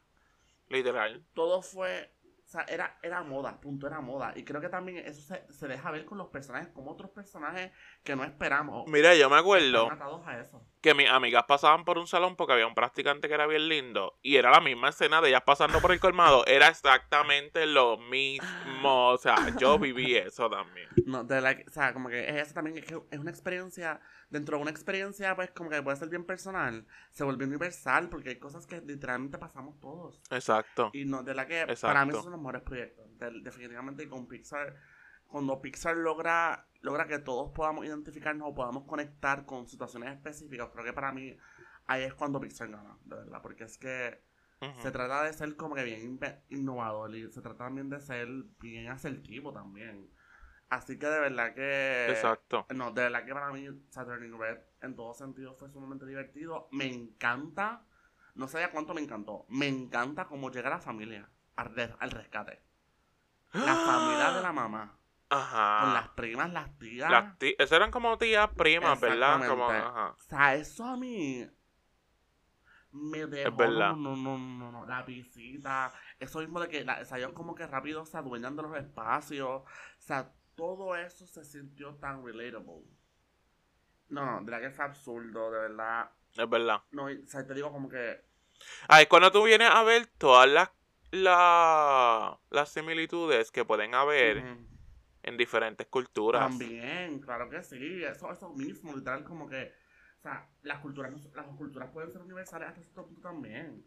Literal. 0.69 1.25
todo 1.33 1.61
fue. 1.61 2.13
O 2.45 2.47
sea, 2.53 2.61
era, 2.63 2.99
era 3.01 3.23
moda, 3.23 3.59
punto, 3.59 3.87
era 3.87 3.99
moda. 3.99 4.33
Y 4.35 4.43
creo 4.43 4.61
que 4.61 4.69
también 4.69 4.97
eso 4.99 5.21
se, 5.21 5.51
se 5.51 5.67
deja 5.67 5.89
ver 5.91 6.05
con 6.05 6.17
los 6.19 6.27
personajes, 6.27 6.69
como 6.69 6.91
otros 6.91 7.09
personajes 7.11 7.71
que 8.03 8.15
no 8.15 8.23
esperamos. 8.23 8.87
Mira, 8.87 9.15
yo 9.15 9.29
me 9.29 9.37
acuerdo 9.37 9.83
Están 9.83 9.97
atados 10.01 10.27
a 10.27 10.39
eso. 10.39 10.63
Que 10.83 10.93
mis 10.93 11.09
amigas 11.09 11.45
pasaban 11.47 11.85
por 11.85 11.97
un 11.97 12.05
salón 12.07 12.35
porque 12.35 12.53
había 12.53 12.67
un 12.67 12.75
practicante 12.75 13.27
que 13.29 13.33
era 13.33 13.47
bien 13.47 13.69
lindo 13.69 14.19
y 14.21 14.35
era 14.35 14.51
la 14.51 14.59
misma 14.59 14.89
escena 14.89 15.21
de 15.21 15.29
ellas 15.29 15.41
pasando 15.45 15.79
por 15.79 15.93
el 15.93 15.99
colmado. 16.01 16.45
Era 16.45 16.67
exactamente 16.67 17.65
lo 17.65 17.97
mismo. 17.97 19.07
O 19.09 19.17
sea, 19.17 19.35
yo 19.57 19.79
viví 19.79 20.15
eso 20.15 20.49
también. 20.49 20.89
No, 21.05 21.23
de 21.23 21.39
que- 21.57 21.65
o 21.69 21.71
sea, 21.71 21.93
como 21.93 22.09
que 22.09 22.27
es 22.29 22.35
eso 22.47 22.53
también, 22.53 22.77
es 22.77 22.85
que 22.85 23.01
es 23.11 23.17
una 23.19 23.31
experiencia, 23.31 24.01
dentro 24.29 24.57
de 24.57 24.61
una 24.61 24.71
experiencia, 24.71 25.35
pues 25.35 25.51
como 25.51 25.69
que 25.69 25.81
puede 25.81 25.95
ser 25.97 26.09
bien 26.09 26.25
personal, 26.25 26.85
se 27.11 27.23
vuelve 27.23 27.45
universal, 27.45 28.09
porque 28.09 28.29
hay 28.29 28.35
cosas 28.39 28.67
que 28.67 28.81
literalmente 28.81 29.37
pasamos 29.37 29.79
todos. 29.79 30.21
Exacto. 30.31 30.89
Y 30.93 31.05
no, 31.05 31.23
de 31.23 31.33
la 31.33 31.47
que 31.47 31.61
Exacto. 31.61 31.87
para 31.87 32.05
mí 32.05 32.11
son 32.13 32.31
los 32.31 32.39
mejores 32.41 32.61
proyectos. 32.61 33.05
De- 33.17 33.39
definitivamente 33.41 34.09
con 34.09 34.27
Pixar, 34.27 34.75
cuando 35.33 35.59
Pixar 35.59 35.97
logra, 35.97 36.67
logra 36.81 37.07
que 37.07 37.17
todos 37.17 37.49
podamos 37.53 37.87
identificarnos 37.87 38.49
o 38.49 38.53
podamos 38.53 38.83
conectar 38.83 39.47
con 39.47 39.67
situaciones 39.67 40.13
específicas, 40.13 40.69
creo 40.71 40.85
que 40.85 40.93
para 40.93 41.11
mí 41.11 41.35
ahí 41.87 42.03
es 42.03 42.13
cuando 42.13 42.39
Pixar 42.39 42.69
gana, 42.69 42.99
de 43.03 43.15
verdad, 43.15 43.41
porque 43.41 43.63
es 43.63 43.79
que 43.79 44.21
se 44.79 44.91
trata 44.91 45.23
de 45.23 45.33
ser 45.33 45.55
como 45.55 45.73
que 45.73 45.83
bien 45.83 46.19
innovador 46.49 47.15
y 47.15 47.31
se 47.31 47.41
trata 47.41 47.63
también 47.63 47.89
de 47.89 47.99
ser 47.99 48.27
bien 48.59 48.89
asertivo 48.89 49.51
también. 49.51 50.07
Así 50.69 50.99
que 50.99 51.07
de 51.07 51.19
verdad 51.19 51.55
que... 51.55 52.11
Exacto. 52.11 52.67
No, 52.69 52.91
de 52.91 53.01
verdad 53.01 53.25
que 53.25 53.33
para 53.33 53.51
mí 53.51 53.67
Saturning 53.89 54.37
Red 54.37 54.59
en 54.81 54.95
todo 54.95 55.15
sentido 55.15 55.55
fue 55.55 55.71
sumamente 55.71 56.05
divertido. 56.05 56.67
Me 56.71 56.85
encanta, 56.85 57.87
no 58.35 58.47
sé 58.47 58.63
a 58.63 58.69
cuánto 58.69 58.93
me 58.93 59.01
encantó, 59.01 59.47
me 59.49 59.67
encanta 59.67 60.25
cómo 60.25 60.51
llega 60.51 60.69
la 60.69 60.79
familia 60.79 61.27
al 61.55 62.11
rescate. 62.11 62.61
La 63.53 63.75
familia 63.75 64.31
de 64.31 64.41
la 64.43 64.53
mamá, 64.53 64.99
Ajá. 65.33 65.79
con 65.85 65.93
las 65.93 66.09
primas, 66.09 66.51
las 66.51 66.77
tías. 66.77 67.09
Las 67.11 67.37
tí- 67.39 67.55
esas 67.57 67.71
eran 67.73 67.91
como 67.91 68.17
tías 68.17 68.49
primas, 68.49 68.99
¿verdad? 68.99 69.47
Como, 69.47 69.69
ajá. 69.69 70.09
O 70.17 70.21
sea, 70.21 70.55
eso 70.55 70.85
a 70.85 70.95
mí 70.97 71.47
me 72.91 73.25
dejó. 73.25 73.55
verdad. 73.55 73.93
No, 73.95 74.15
no, 74.15 74.15
no, 74.15 74.37
no, 74.37 74.71
no, 74.71 74.85
la 74.85 75.01
visita. 75.03 75.91
Eso 76.19 76.39
mismo 76.39 76.59
de 76.59 76.69
que 76.69 76.83
la, 76.85 76.99
o 77.01 77.05
sea, 77.05 77.17
ellos 77.17 77.33
como 77.33 77.55
que 77.55 77.65
rápido 77.65 78.05
se 78.05 78.17
adueñan 78.17 78.55
de 78.55 78.61
los 78.63 78.77
espacios. 78.77 79.47
O 79.49 79.65
sea, 79.99 80.31
todo 80.55 80.95
eso 80.95 81.25
se 81.25 81.43
sintió 81.43 81.95
tan 81.95 82.23
relatable. 82.25 82.83
No, 84.09 84.25
no, 84.25 84.39
de 84.39 84.45
verdad 84.51 84.61
que 84.69 84.75
fue 84.75 84.85
absurdo, 84.85 85.51
de 85.51 85.59
verdad. 85.59 86.11
Es 86.35 86.49
verdad. 86.49 86.81
No, 86.91 87.09
y, 87.09 87.17
o 87.23 87.27
sea, 87.27 87.45
te 87.47 87.53
digo 87.55 87.71
como 87.71 87.89
que. 87.89 88.23
Ah, 88.87 89.01
es 89.01 89.07
cuando 89.07 89.31
tú 89.31 89.43
vienes 89.43 89.69
a 89.71 89.81
ver 89.83 90.05
todas 90.17 90.47
las 90.47 90.69
la- 91.11 92.39
las 92.49 92.69
similitudes 92.69 93.51
que 93.51 93.65
pueden 93.65 93.93
haber 93.93 94.37
en 95.23 95.37
diferentes 95.37 95.87
culturas. 95.87 96.41
También, 96.41 97.19
claro 97.19 97.49
que 97.49 97.63
sí. 97.63 98.03
Eso, 98.03 98.31
eso 98.31 98.49
mismo, 98.53 98.93
literal, 98.95 99.23
como 99.23 99.47
que. 99.49 99.73
O 100.19 100.21
sea, 100.21 100.47
las 100.61 100.79
culturas, 100.79 101.13
las 101.33 101.45
culturas 101.57 101.89
pueden 101.91 102.09
ser 102.11 102.21
universales 102.21 102.69
hasta 102.69 102.81
cierto 102.81 103.05
punto 103.05 103.21
también. 103.21 103.83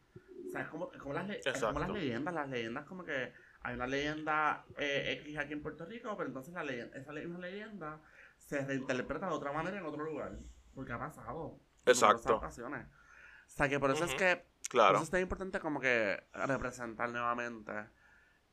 O 0.46 0.50
sea, 0.50 0.62
es 0.62 0.68
como, 0.68 0.90
es 0.92 0.98
como, 0.98 1.14
las, 1.14 1.30
es 1.30 1.60
como 1.62 1.78
las 1.80 1.88
leyendas. 1.90 2.34
Las 2.34 2.48
leyendas, 2.48 2.84
como 2.84 3.04
que 3.04 3.32
hay 3.62 3.74
una 3.74 3.86
leyenda 3.86 4.64
eh, 4.76 5.18
X 5.22 5.38
aquí 5.38 5.52
en 5.54 5.62
Puerto 5.62 5.86
Rico, 5.86 6.14
pero 6.16 6.28
entonces 6.28 6.52
la 6.52 6.62
leyenda, 6.62 6.96
esa 6.98 7.12
misma 7.12 7.38
leyenda 7.38 8.00
se 8.36 8.64
reinterpreta 8.64 9.28
de 9.28 9.32
otra 9.32 9.52
manera 9.52 9.78
en 9.78 9.86
otro 9.86 10.04
lugar. 10.04 10.38
Porque 10.74 10.92
ha 10.92 10.98
pasado. 10.98 11.58
Exacto. 11.86 12.36
ocasiones. 12.36 12.86
O 12.86 13.50
sea, 13.50 13.68
que 13.68 13.80
por 13.80 13.90
eso 13.90 14.04
es 14.04 14.10
Ujú. 14.10 14.18
que 14.18 14.36
por 14.36 14.68
Claro. 14.68 14.94
eso 14.96 15.04
es 15.04 15.10
tan 15.10 15.20
importante 15.22 15.58
como 15.60 15.80
que 15.80 16.22
representar 16.34 17.08
nuevamente. 17.08 17.72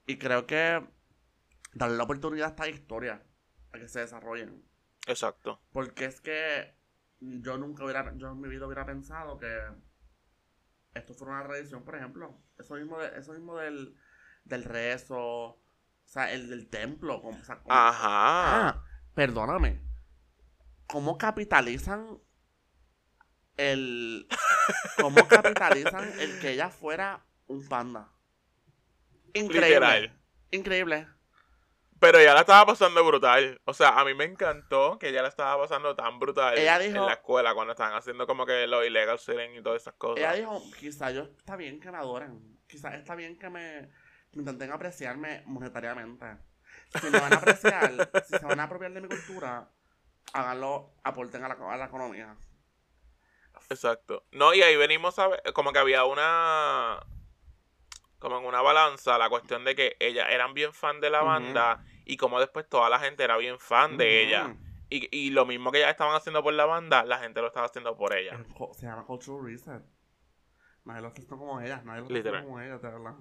Y 0.05 0.17
creo 0.17 0.45
que 0.45 0.81
darle 1.73 1.97
la 1.97 2.03
oportunidad 2.03 2.47
a 2.47 2.49
esta 2.51 2.67
historia 2.69 3.23
a 3.71 3.79
que 3.79 3.87
se 3.87 3.99
desarrollen. 4.01 4.63
Exacto. 5.07 5.61
Porque 5.71 6.05
es 6.05 6.21
que 6.21 6.75
yo 7.19 7.57
nunca 7.57 7.83
hubiera, 7.83 8.13
yo 8.15 8.31
en 8.31 8.39
mi 8.41 8.47
vida 8.49 8.65
hubiera 8.65 8.85
pensado 8.85 9.37
que 9.37 9.59
esto 10.93 11.13
fuera 11.13 11.33
una 11.35 11.43
tradición, 11.47 11.83
por 11.83 11.95
ejemplo. 11.95 12.37
Eso 12.57 12.75
mismo, 12.75 12.99
de, 12.99 13.17
eso 13.17 13.33
mismo 13.33 13.57
del, 13.57 13.95
del 14.43 14.63
rezo, 14.63 15.17
o 15.19 15.61
sea, 16.05 16.31
el 16.31 16.49
del 16.49 16.69
templo. 16.69 17.21
como- 17.21 17.39
o 17.39 17.43
sea, 17.43 17.57
como- 17.59 17.73
Ajá. 17.73 18.69
Ah, 18.69 18.83
perdóname. 19.15 19.81
¿Cómo 20.87 21.17
capitalizan 21.17 22.19
el. 23.57 24.27
¿Cómo 24.97 25.27
capitalizan 25.27 26.19
el 26.19 26.39
que 26.39 26.51
ella 26.51 26.69
fuera 26.69 27.25
un 27.47 27.67
panda? 27.67 28.11
Increíble. 29.33 29.67
Literal. 29.69 30.21
Increíble. 30.51 31.07
Pero 32.03 32.19
ella 32.19 32.33
la 32.33 32.41
estaba 32.41 32.65
pasando 32.65 33.01
brutal. 33.05 33.61
O 33.63 33.73
sea, 33.73 33.97
a 33.97 34.03
mí 34.03 34.13
me 34.13 34.25
encantó 34.25 34.99
que 34.99 35.07
ella 35.07 35.21
la 35.21 35.29
estaba 35.29 35.57
pasando 35.57 35.95
tan 35.95 36.19
brutal 36.19 36.57
Ella 36.57 36.83
en 36.83 36.95
la 36.95 37.13
escuela 37.13 37.53
cuando 37.53 37.71
estaban 37.71 37.93
haciendo 37.93 38.27
como 38.27 38.45
que 38.45 38.67
los 38.67 38.85
illegal 38.85 39.17
selling 39.17 39.55
y 39.55 39.63
todas 39.63 39.83
esas 39.83 39.93
cosas. 39.93 40.19
Ella 40.19 40.33
dijo, 40.33 40.61
quizá 40.77 41.11
yo 41.11 41.21
está 41.21 41.55
bien 41.55 41.79
que 41.79 41.89
me 41.89 41.97
adoren. 41.97 42.59
Quizá 42.67 42.93
está 42.93 43.15
bien 43.15 43.39
que 43.39 43.49
me, 43.49 43.89
que 44.29 44.39
intenten 44.39 44.73
apreciarme 44.73 45.43
monetariamente. 45.45 46.25
Si 46.99 47.09
me 47.09 47.21
van 47.21 47.31
a 47.31 47.37
apreciar, 47.37 48.09
si 48.27 48.37
se 48.37 48.45
van 48.45 48.59
a 48.59 48.63
apropiar 48.63 48.91
de 48.91 48.99
mi 48.99 49.07
cultura, 49.07 49.69
háganlo, 50.33 50.95
aporten 51.05 51.45
a 51.45 51.47
la, 51.47 51.53
a 51.53 51.77
la 51.77 51.85
economía. 51.85 52.35
Exacto. 53.69 54.25
No, 54.33 54.53
y 54.53 54.61
ahí 54.61 54.75
venimos 54.75 55.19
a 55.19 55.29
ver, 55.29 55.41
como 55.53 55.71
que 55.71 55.79
había 55.79 56.03
una, 56.03 56.99
como 58.19 58.39
en 58.39 58.45
una 58.45 58.61
balanza, 58.61 59.17
la 59.17 59.29
cuestión 59.29 59.63
de 59.63 59.73
que 59.73 59.95
ellas 60.01 60.27
eran 60.29 60.53
bien 60.53 60.73
fan 60.73 60.99
de 60.99 61.09
la 61.09 61.21
banda 61.21 61.81
y 62.05 62.17
como 62.17 62.39
después 62.39 62.67
toda 62.67 62.89
la 62.89 62.99
gente 62.99 63.23
era 63.23 63.37
bien 63.37 63.59
fan 63.59 63.97
de 63.97 64.23
ella. 64.23 64.55
Y, 64.89 65.09
y 65.15 65.31
lo 65.31 65.45
mismo 65.45 65.71
que 65.71 65.79
ellas 65.79 65.91
estaban 65.91 66.15
haciendo 66.15 66.43
por 66.43 66.53
la 66.53 66.65
banda, 66.65 67.03
la 67.03 67.17
gente 67.17 67.41
lo 67.41 67.47
estaba 67.47 67.65
haciendo 67.65 67.95
por 67.97 68.15
ella. 68.15 68.37
Se 68.73 68.85
llama 68.85 69.05
Cultural 69.05 69.43
Reset. 69.45 69.81
Nadie 70.85 71.01
lo 71.01 71.07
aceptó 71.07 71.37
como 71.37 71.61
ellas, 71.61 71.83
nadie 71.85 72.01
lo 72.01 72.09
Literal. 72.09 72.43
como 72.43 72.59
ellas, 72.59 72.81
de 72.81 72.89
verdad. 72.89 73.15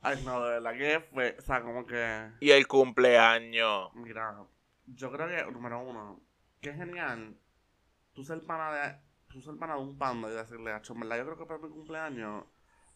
Ay, 0.00 0.22
no, 0.24 0.44
de 0.44 0.50
verdad 0.60 0.72
que 0.72 1.00
fue, 1.12 1.36
o 1.38 1.42
sea, 1.42 1.62
como 1.62 1.86
que, 1.86 2.30
Y 2.40 2.50
el 2.50 2.66
cumpleaños. 2.66 3.92
mira, 3.94 4.44
yo 4.86 5.10
creo 5.10 5.28
que, 5.28 5.50
número 5.50 5.80
uno, 5.80 6.20
que 6.60 6.72
genial, 6.72 7.36
tú 8.12 8.22
ser 8.22 8.42
pana 8.42 8.72
de, 8.72 8.96
tú 9.28 9.40
ser 9.40 9.56
pana 9.56 9.74
de 9.74 9.80
un 9.80 9.98
panda 9.98 10.28
y 10.28 10.32
decirle, 10.32 10.72
a 10.72 10.82
en 10.86 11.00
verdad, 11.00 11.16
yo 11.16 11.24
creo 11.24 11.38
que 11.38 11.46
para 11.46 11.58
mi 11.58 11.70
cumpleaños, 11.70 12.44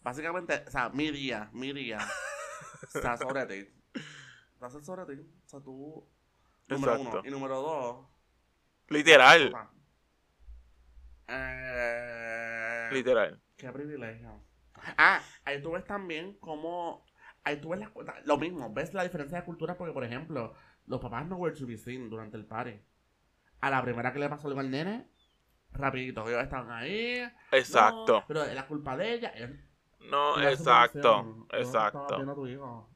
básicamente, 0.03 0.65
o 0.67 0.71
sea, 0.71 0.91
mi 0.91 1.11
día, 1.11 1.49
mi 1.53 1.73
día, 1.73 1.99
está 2.95 3.17
sobre 3.17 3.47
ti. 3.47 3.78
Ser 4.59 4.85
sobre 4.85 5.07
ti, 5.17 5.23
o 5.23 5.49
sea, 5.49 5.61
tú, 5.61 6.09
número 6.69 6.93
Exacto. 6.95 7.19
uno, 7.21 7.29
y 7.29 7.31
número 7.31 7.61
dos, 7.63 8.07
Literal. 8.89 9.53
Eh, 11.29 12.89
Literal. 12.93 13.41
Qué 13.57 13.71
privilegio. 13.71 14.43
Ah, 14.97 15.21
ahí 15.45 15.61
tú 15.61 15.73
ves 15.73 15.85
también 15.85 16.39
cómo. 16.41 17.05
Ahí 17.45 17.61
tú 17.61 17.71
ves 17.71 17.81
las 17.81 17.91
cosas. 17.91 18.15
Lo 18.27 18.39
mismo, 18.39 18.73
ves 18.73 18.95
la 18.95 19.03
diferencia 19.03 19.39
de 19.39 19.45
cultura 19.45 19.77
porque, 19.77 19.93
por 19.93 20.05
ejemplo, 20.05 20.55
los 20.87 21.01
papás 21.01 21.27
no 21.27 21.37
were 21.37 21.55
to 21.57 21.67
be 21.67 21.77
seen 21.77 22.09
durante 22.09 22.37
el 22.37 22.47
party. 22.47 22.81
A 23.61 23.71
la 23.71 23.83
primera 23.83 24.13
que 24.13 24.19
le 24.19 24.29
pasó 24.29 24.49
algo 24.49 24.61
al 24.61 24.71
nene, 24.71 25.09
rapidito, 25.73 26.27
ellos 26.29 26.43
estaban 26.43 26.71
ahí. 26.71 27.21
Exacto. 27.53 28.21
no, 28.21 28.25
pero 28.27 28.45
es 28.45 28.55
la 28.55 28.67
culpa 28.67 28.97
de 28.97 29.15
ella. 29.15 29.29
él- 29.31 29.65
No, 30.01 30.37
la 30.37 30.53
exacto. 30.53 31.47
Exacto. 31.53 32.35
tu 32.35 32.47
hijo. 32.47 32.89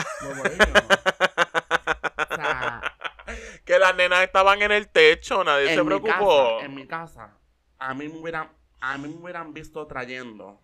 O 2.30 2.34
sea, 2.34 2.82
que 3.64 3.78
las 3.78 3.94
nenas 3.96 4.22
estaban 4.22 4.62
en 4.62 4.72
el 4.72 4.88
techo, 4.88 5.44
nadie 5.44 5.74
se 5.74 5.84
preocupó. 5.84 6.56
casa, 6.56 6.64
en 6.64 6.74
mi 6.74 6.86
casa, 6.86 7.36
a 7.78 7.94
mí 7.94 8.08
me 8.08 8.18
hubieran, 8.18 8.50
a 8.80 8.98
mí 8.98 9.08
me 9.08 9.16
hubieran 9.16 9.52
visto 9.52 9.86
trayendo 9.86 10.62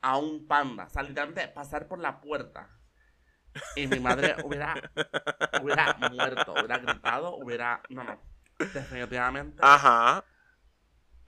a 0.00 0.16
un 0.16 0.46
panda, 0.46 0.84
o 0.84 0.90
sea, 0.90 1.02
literalmente 1.02 1.48
pasar 1.48 1.88
por 1.88 1.98
la 1.98 2.20
puerta. 2.20 2.70
Y 3.76 3.86
mi 3.86 3.98
madre 3.98 4.36
hubiera, 4.44 4.74
hubiera 5.62 5.96
muerto, 6.10 6.52
hubiera 6.52 6.78
gritado, 6.78 7.36
hubiera. 7.36 7.82
No, 7.88 8.04
no. 8.04 8.20
Definitivamente. 8.58 9.58
Ajá, 9.62 10.24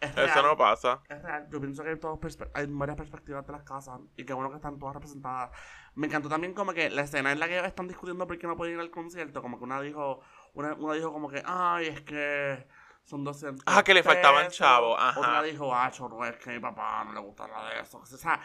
es 0.00 0.10
eso 0.10 0.24
real, 0.24 0.44
no 0.44 0.56
pasa. 0.56 1.02
Es 1.08 1.22
real. 1.22 1.48
Yo 1.50 1.60
pienso 1.60 1.82
que 1.82 1.90
hay, 1.90 1.98
todos 1.98 2.18
hay 2.54 2.66
varias 2.66 2.96
perspectivas 2.96 3.46
de 3.46 3.52
las 3.52 3.62
casas 3.62 4.00
y 4.16 4.24
que 4.24 4.32
bueno 4.32 4.50
que 4.50 4.56
están 4.56 4.78
todas 4.78 4.94
representadas. 4.94 5.50
Me 5.94 6.06
encantó 6.06 6.28
también 6.28 6.54
como 6.54 6.72
que 6.72 6.88
la 6.90 7.02
escena 7.02 7.32
en 7.32 7.38
la 7.38 7.48
que 7.48 7.58
están 7.58 7.88
discutiendo 7.88 8.26
por 8.26 8.38
qué 8.38 8.46
no 8.46 8.56
pueden 8.56 8.74
ir 8.74 8.80
al 8.80 8.90
concierto, 8.90 9.42
como 9.42 9.58
que 9.58 9.64
una 9.64 9.80
dijo, 9.80 10.20
una, 10.54 10.74
una 10.74 10.94
dijo 10.94 11.12
como 11.12 11.28
que, 11.28 11.42
ay, 11.44 11.88
es 11.88 12.00
que 12.02 12.66
son 13.04 13.24
200 13.24 13.64
Ah, 13.66 13.82
que 13.82 13.92
le 13.92 14.02
faltaban 14.02 14.44
pesos". 14.44 14.58
chavos, 14.58 14.96
ajá. 14.98 15.20
Otra 15.20 15.42
dijo, 15.42 15.74
ah, 15.74 15.90
no 15.98 16.24
es 16.24 16.36
que 16.36 16.50
a 16.50 16.52
mi 16.54 16.60
papá 16.60 17.04
no 17.04 17.12
le 17.12 17.20
gusta 17.20 17.46
nada 17.46 17.70
de 17.70 17.80
eso. 17.80 17.98
O 17.98 18.06
sea, 18.06 18.40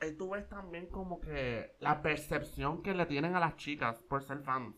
ahí 0.00 0.16
tú 0.16 0.30
ves 0.30 0.48
también 0.48 0.88
como 0.88 1.20
que 1.20 1.76
la 1.80 2.02
percepción 2.02 2.82
que 2.82 2.94
le 2.94 3.06
tienen 3.06 3.34
a 3.34 3.40
las 3.40 3.56
chicas 3.56 4.00
por 4.02 4.22
ser 4.22 4.42
fans. 4.42 4.76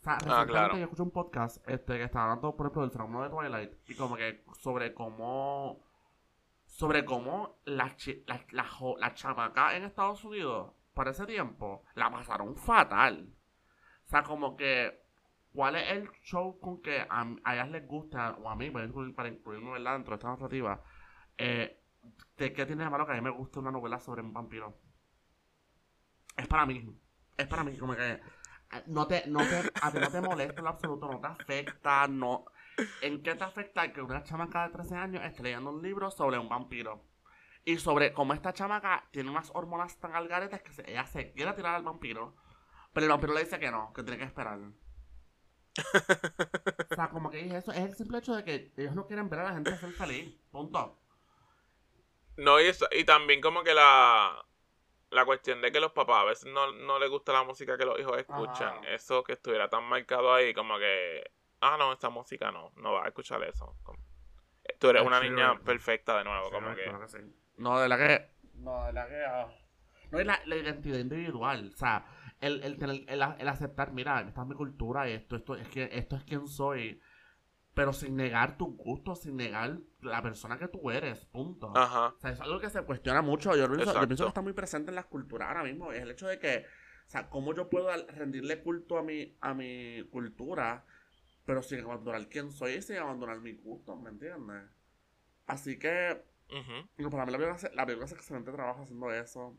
O 0.00 0.02
sea, 0.02 0.14
recientemente 0.14 0.52
claro. 0.52 0.76
yo 0.78 0.84
escuché 0.84 1.02
un 1.02 1.10
podcast 1.10 1.68
este, 1.68 1.98
que 1.98 2.04
estaba 2.04 2.24
hablando, 2.24 2.56
por 2.56 2.66
ejemplo, 2.66 2.82
del 2.82 2.90
fenómeno 2.90 3.22
de 3.24 3.28
Twilight 3.30 3.72
y 3.90 3.94
como 3.94 4.16
que 4.16 4.44
sobre 4.58 4.94
cómo 4.94 5.84
sobre 6.64 7.04
cómo 7.04 7.58
las 7.64 7.94
jo- 8.70 8.96
las 8.98 9.14
chamacas 9.14 9.74
en 9.74 9.84
Estados 9.84 10.24
Unidos 10.24 10.72
para 10.94 11.10
ese 11.10 11.26
tiempo 11.26 11.84
la 11.94 12.10
pasaron 12.10 12.56
fatal. 12.56 13.28
O 14.06 14.08
sea, 14.08 14.22
como 14.22 14.56
que 14.56 15.02
¿cuál 15.52 15.76
es 15.76 15.90
el 15.90 16.10
show 16.22 16.58
con 16.60 16.80
que 16.80 17.00
a, 17.00 17.26
a 17.44 17.54
ellas 17.54 17.68
les 17.70 17.86
gusta 17.86 18.36
o 18.42 18.48
a 18.48 18.56
mí 18.56 18.70
para 18.70 18.86
incluir- 18.86 19.14
para 19.14 19.28
incluirme 19.28 19.72
¿verdad? 19.72 19.94
dentro 19.94 20.12
de 20.12 20.16
esta 20.16 20.28
narrativa? 20.30 20.82
Eh, 21.36 21.76
¿De 22.38 22.52
qué 22.54 22.64
tiene 22.64 22.84
de 22.84 22.90
malo 22.90 23.04
que 23.04 23.12
a 23.12 23.16
mí 23.16 23.20
me 23.20 23.30
guste 23.30 23.58
una 23.58 23.70
novela 23.70 23.98
sobre 24.00 24.22
un 24.22 24.32
vampiro? 24.32 24.78
Es 26.36 26.46
para 26.46 26.64
mí. 26.64 26.98
Es 27.36 27.46
para 27.46 27.64
mí, 27.64 27.76
como 27.76 27.94
que 27.94 28.20
no 28.86 29.06
te, 29.06 29.26
no 29.26 29.40
te, 29.40 29.70
a 29.82 29.90
ti 29.92 29.98
no 29.98 30.10
te 30.10 30.20
molesta 30.20 30.60
en 30.60 30.66
absoluto, 30.66 31.08
no 31.08 31.20
te 31.20 31.26
afecta, 31.26 32.06
no. 32.08 32.44
¿En 33.02 33.22
qué 33.22 33.34
te 33.34 33.44
afecta 33.44 33.92
que 33.92 34.00
una 34.02 34.22
chamaca 34.22 34.66
de 34.66 34.72
13 34.74 34.96
años 34.96 35.24
esté 35.24 35.42
leyendo 35.42 35.70
un 35.70 35.82
libro 35.82 36.10
sobre 36.10 36.38
un 36.38 36.48
vampiro? 36.48 37.04
Y 37.64 37.76
sobre 37.78 38.12
cómo 38.12 38.32
esta 38.32 38.54
chamaca 38.54 39.06
tiene 39.10 39.30
unas 39.30 39.50
hormonas 39.54 39.98
tan 39.98 40.14
algaretas 40.14 40.62
que 40.62 40.72
ella 40.90 41.06
se 41.06 41.32
quiere 41.32 41.52
tirar 41.52 41.74
al 41.74 41.82
vampiro. 41.82 42.34
Pero 42.92 43.04
el 43.06 43.10
vampiro 43.10 43.34
le 43.34 43.44
dice 43.44 43.58
que 43.58 43.70
no, 43.70 43.92
que 43.92 44.02
tiene 44.02 44.18
que 44.18 44.24
esperar. 44.24 44.58
o 46.90 46.94
sea, 46.94 47.08
como 47.10 47.30
que 47.30 47.46
es 47.46 47.52
eso, 47.52 47.72
es 47.72 47.78
el 47.78 47.94
simple 47.94 48.18
hecho 48.18 48.34
de 48.34 48.44
que 48.44 48.72
ellos 48.76 48.94
no 48.94 49.06
quieren 49.06 49.28
ver 49.28 49.40
a 49.40 49.44
la 49.44 49.52
gente 49.52 49.76
ser 49.78 49.92
feliz. 49.92 50.34
Punto. 50.50 50.98
No, 52.36 52.60
y, 52.60 52.66
eso- 52.66 52.88
y 52.92 53.04
también 53.04 53.40
como 53.40 53.62
que 53.62 53.74
la, 53.74 54.44
la 55.10 55.24
cuestión 55.24 55.60
de 55.60 55.72
que 55.72 55.80
los 55.80 55.92
papás 55.92 56.22
a 56.22 56.24
veces 56.24 56.52
no, 56.52 56.72
no 56.72 56.98
les 56.98 57.10
gusta 57.10 57.32
la 57.32 57.42
música 57.42 57.76
que 57.76 57.84
los 57.84 57.98
hijos 57.98 58.16
escuchan. 58.18 58.78
Ajá. 58.78 58.88
Eso 58.94 59.22
que 59.24 59.32
estuviera 59.34 59.68
tan 59.68 59.84
marcado 59.84 60.32
ahí, 60.32 60.54
como 60.54 60.78
que, 60.78 61.30
ah, 61.60 61.76
no, 61.78 61.92
esta 61.92 62.10
música 62.10 62.50
no, 62.52 62.72
no 62.76 62.92
vas 62.92 63.04
a 63.04 63.08
escuchar 63.08 63.42
eso. 63.44 63.76
Como- 63.82 63.98
tú 64.78 64.88
eres 64.88 65.02
Es 65.02 65.06
una 65.08 65.20
niña 65.20 65.58
perfecta 65.60 66.16
de 66.18 66.24
nuevo, 66.24 66.46
Sí, 66.46 66.52
como 66.52 66.68
no, 66.70 66.76
que... 66.76 66.82
claro 66.84 67.00
que 67.00 67.08
sí. 67.08 67.18
No, 67.56 67.78
de 67.80 67.88
la 67.88 67.98
que. 67.98 68.30
No, 68.54 68.84
de 68.86 68.92
la 68.92 69.08
que. 69.08 69.24
ah. 69.24 69.48
No, 70.10 70.18
es 70.20 70.26
la, 70.26 70.40
la 70.46 70.56
identidad 70.56 70.98
individual. 70.98 71.70
O 71.74 71.76
sea, 71.76 72.04
el, 72.40 72.62
el, 72.62 72.82
el, 72.82 73.22
el 73.38 73.48
aceptar, 73.48 73.92
mira, 73.92 74.20
esta 74.22 74.40
es 74.42 74.46
mi 74.46 74.54
cultura, 74.54 75.08
y 75.08 75.12
esto, 75.12 75.36
esto, 75.36 75.54
es 75.56 75.68
que, 75.68 75.88
esto 75.92 76.16
es 76.16 76.24
quien 76.24 76.46
soy. 76.48 77.00
Pero 77.74 77.92
sin 77.92 78.16
negar 78.16 78.58
tus 78.58 78.76
gustos, 78.76 79.22
sin 79.22 79.36
negar 79.36 79.78
la 80.00 80.22
persona 80.22 80.58
que 80.58 80.68
tú 80.68 80.90
eres. 80.90 81.24
Punto. 81.26 81.72
Ajá, 81.76 82.08
O 82.08 82.18
sea, 82.20 82.30
es 82.32 82.40
algo 82.40 82.58
que 82.60 82.68
se 82.68 82.82
cuestiona 82.82 83.22
mucho. 83.22 83.54
Yo 83.56 83.68
pienso, 83.70 83.92
yo 83.94 84.06
pienso 84.08 84.24
que 84.24 84.28
está 84.28 84.40
muy 84.42 84.52
presente 84.52 84.90
en 84.90 84.96
las 84.96 85.06
culturas 85.06 85.48
ahora 85.48 85.62
mismo. 85.64 85.92
Es 85.92 86.02
el 86.02 86.10
hecho 86.10 86.26
de 86.26 86.38
que, 86.40 86.66
o 87.06 87.10
sea, 87.10 87.28
cómo 87.30 87.54
yo 87.54 87.70
puedo 87.70 87.88
rendirle 88.08 88.60
culto 88.62 88.98
a 88.98 89.02
mi, 89.02 89.36
a 89.40 89.54
mi 89.54 90.02
cultura, 90.10 90.84
pero 91.46 91.62
sin 91.62 91.80
abandonar 91.80 92.28
quién 92.28 92.50
soy 92.50 92.72
y 92.74 92.82
sin 92.82 92.96
abandonar 92.96 93.40
mis 93.40 93.62
gustos, 93.62 94.00
¿me 94.00 94.10
entiendes? 94.10 94.64
Así 95.46 95.78
que, 95.78 96.22
no, 96.98 97.08
para 97.10 97.24
mí 97.24 97.32
la 97.32 97.38
película, 97.38 97.54
hace- 97.54 97.74
la 97.74 97.86
película 97.86 98.04
hace 98.06 98.14
excelente 98.16 98.50
trabajo 98.52 98.82
haciendo 98.82 99.12
eso. 99.12 99.56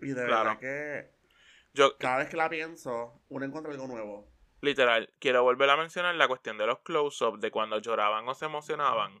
Y 0.00 0.08
de 0.08 0.26
Claro. 0.26 0.50
verdad 0.50 0.58
que 0.58 1.10
Yo, 1.74 1.96
cada 1.98 2.18
vez 2.18 2.28
que 2.28 2.36
la 2.36 2.48
pienso, 2.48 3.22
uno 3.28 3.44
encuentra 3.44 3.72
algo 3.72 3.86
nuevo. 3.86 4.28
Literal, 4.60 5.12
quiero 5.18 5.42
volver 5.42 5.70
a 5.70 5.76
mencionar 5.76 6.14
la 6.14 6.28
cuestión 6.28 6.58
de 6.58 6.66
los 6.66 6.80
close-ups, 6.80 7.40
de 7.40 7.50
cuando 7.50 7.78
lloraban 7.78 8.28
o 8.28 8.34
se 8.34 8.46
emocionaban. 8.46 9.20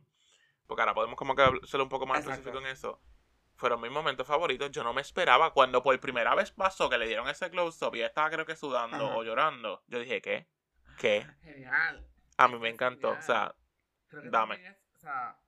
Porque 0.66 0.82
ahora 0.82 0.94
podemos 0.94 1.16
como 1.16 1.34
que 1.34 1.44
ser 1.66 1.80
un 1.80 1.88
poco 1.88 2.06
más 2.06 2.18
Exacto. 2.18 2.40
específico 2.40 2.64
en 2.66 2.72
eso. 2.72 3.00
Fueron 3.56 3.80
mis 3.80 3.90
momentos 3.90 4.26
favoritos. 4.26 4.70
Yo 4.70 4.84
no 4.84 4.92
me 4.92 5.00
esperaba 5.00 5.52
cuando 5.52 5.82
por 5.82 5.98
primera 5.98 6.34
vez 6.34 6.50
pasó 6.52 6.88
que 6.88 6.98
le 6.98 7.06
dieron 7.06 7.28
ese 7.28 7.50
close-up 7.50 7.94
y 7.94 7.98
ella 7.98 8.08
estaba 8.08 8.30
creo 8.30 8.46
que 8.46 8.54
sudando 8.54 8.96
Ajá. 9.06 9.16
o 9.16 9.24
llorando. 9.24 9.82
Yo 9.88 9.98
dije, 9.98 10.20
¿qué? 10.20 10.46
¿Qué? 10.98 11.26
Genial. 11.42 12.06
A 12.36 12.48
mí 12.48 12.58
me 12.58 12.68
encantó. 12.68 13.10
O 13.10 13.22
sea, 13.22 13.54
Creo 14.08 14.22
que 14.22 14.30
Dame. 14.30 14.54
es, 14.66 14.76
o 14.94 14.98
sea, 14.98 15.38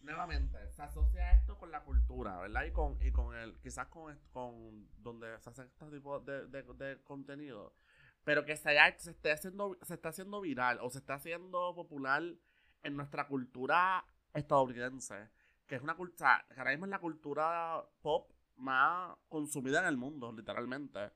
nuevamente, 0.00 0.70
se 0.70 0.82
asocia 0.82 1.32
esto 1.32 1.58
con 1.58 1.70
la 1.70 1.82
cultura, 1.82 2.38
¿verdad? 2.38 2.64
Y 2.64 2.72
con, 2.72 2.96
y 3.02 3.10
con 3.12 3.34
el, 3.36 3.58
quizás 3.60 3.88
con, 3.88 4.18
con 4.32 4.88
donde 5.02 5.38
se 5.40 5.50
hace 5.50 5.62
este 5.64 5.86
tipo 5.90 6.20
de, 6.20 6.46
de, 6.46 6.62
de 6.62 7.02
contenido. 7.02 7.74
Pero 8.28 8.44
que 8.44 8.56
se, 8.58 8.68
haya- 8.68 8.94
se, 8.98 9.12
esté 9.12 9.32
haciendo, 9.32 9.78
se 9.80 9.94
está 9.94 10.10
haciendo 10.10 10.42
viral 10.42 10.80
o 10.82 10.90
se 10.90 10.98
está 10.98 11.14
haciendo 11.14 11.74
popular 11.74 12.22
en 12.82 12.94
nuestra 12.94 13.26
cultura 13.26 14.04
estadounidense. 14.34 15.30
Que 15.66 15.76
es 15.76 15.80
una 15.82 15.96
cultura, 15.96 16.44
que 16.52 16.58
ahora 16.60 16.72
mismo 16.72 16.84
es 16.84 16.90
la 16.90 16.98
cultura 16.98 17.82
pop 18.02 18.30
más 18.56 19.16
consumida 19.30 19.80
en 19.80 19.86
el 19.86 19.96
mundo, 19.96 20.30
literalmente. 20.30 21.10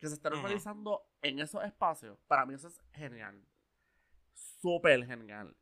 Que 0.00 0.08
se 0.08 0.14
está 0.14 0.28
Ujú. 0.28 0.38
normalizando 0.38 1.06
en 1.22 1.38
esos 1.38 1.62
espacios. 1.62 2.18
Para 2.26 2.44
mí 2.46 2.54
eso 2.54 2.66
es 2.66 2.80
genial. 2.94 3.40
Súper 4.60 5.06
genial. 5.06 5.54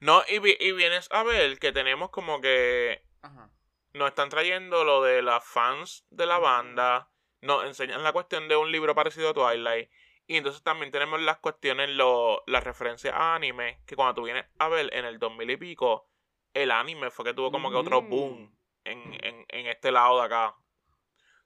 no, 0.00 0.22
y, 0.28 0.38
vi- 0.38 0.56
y 0.58 0.72
vienes 0.72 1.08
a 1.12 1.24
ver 1.24 1.58
que 1.58 1.72
tenemos 1.72 2.08
como 2.08 2.40
que 2.40 3.02
Ajá. 3.20 3.50
nos 3.92 4.08
están 4.08 4.30
trayendo 4.30 4.82
lo 4.84 5.02
de 5.02 5.20
las 5.20 5.44
fans 5.44 6.06
de 6.08 6.24
la 6.24 6.38
banda, 6.38 7.10
nos 7.42 7.66
enseñan 7.66 8.02
la 8.02 8.14
cuestión 8.14 8.48
de 8.48 8.56
un 8.56 8.72
libro 8.72 8.94
parecido 8.94 9.28
a 9.30 9.34
Twilight. 9.34 9.90
Y 10.26 10.36
entonces 10.38 10.62
también 10.62 10.90
tenemos 10.90 11.20
las 11.20 11.38
cuestiones, 11.38 11.90
lo, 11.90 12.42
las 12.46 12.64
referencias 12.64 13.14
a 13.14 13.34
anime, 13.36 13.80
que 13.86 13.94
cuando 13.94 14.14
tú 14.14 14.22
vienes 14.24 14.44
a 14.58 14.68
ver 14.68 14.92
en 14.92 15.04
el 15.04 15.18
2000 15.18 15.50
y 15.50 15.56
pico, 15.56 16.08
el 16.52 16.70
anime 16.70 17.10
fue 17.10 17.24
que 17.24 17.34
tuvo 17.34 17.52
como 17.52 17.70
que 17.70 17.76
otro 17.76 18.02
Mm. 18.02 18.08
boom 18.10 18.56
en, 18.84 19.14
en, 19.24 19.44
en 19.48 19.66
este 19.66 19.92
lado 19.92 20.18
de 20.20 20.26
acá. 20.26 20.54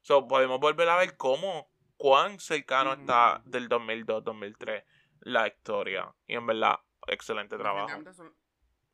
So, 0.03 0.27
podemos 0.27 0.59
volver 0.61 0.89
a 0.89 0.97
ver 0.97 1.17
cómo, 1.19 1.71
cuán 1.99 2.41
cercano 2.41 2.95
está 2.95 3.43
del 3.45 3.69
2002-2003 3.69 4.85
la 5.21 5.47
historia. 5.47 6.15
Y 6.27 6.35
en 6.37 6.47
verdad, 6.47 6.79
excelente 7.07 7.59
trabajo. 7.59 7.89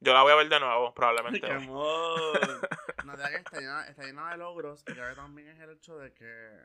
Yo 0.00 0.12
la 0.12 0.22
voy 0.22 0.32
a 0.32 0.36
ver 0.36 0.48
de 0.48 0.60
nuevo, 0.60 0.92
probablemente. 0.94 1.40
¡Qué 1.40 1.52
amor! 1.52 2.68
No, 3.04 3.16
de 3.16 3.28
que 3.30 3.36
está 3.36 3.60
llena, 3.60 3.86
está 3.86 4.02
llena 4.02 4.30
de 4.32 4.36
logros. 4.38 4.82
Y 4.88 4.92
creo 4.92 5.08
que 5.10 5.14
también 5.14 5.48
es 5.48 5.60
el 5.60 5.70
hecho 5.70 5.96
de 5.96 6.12
que. 6.12 6.58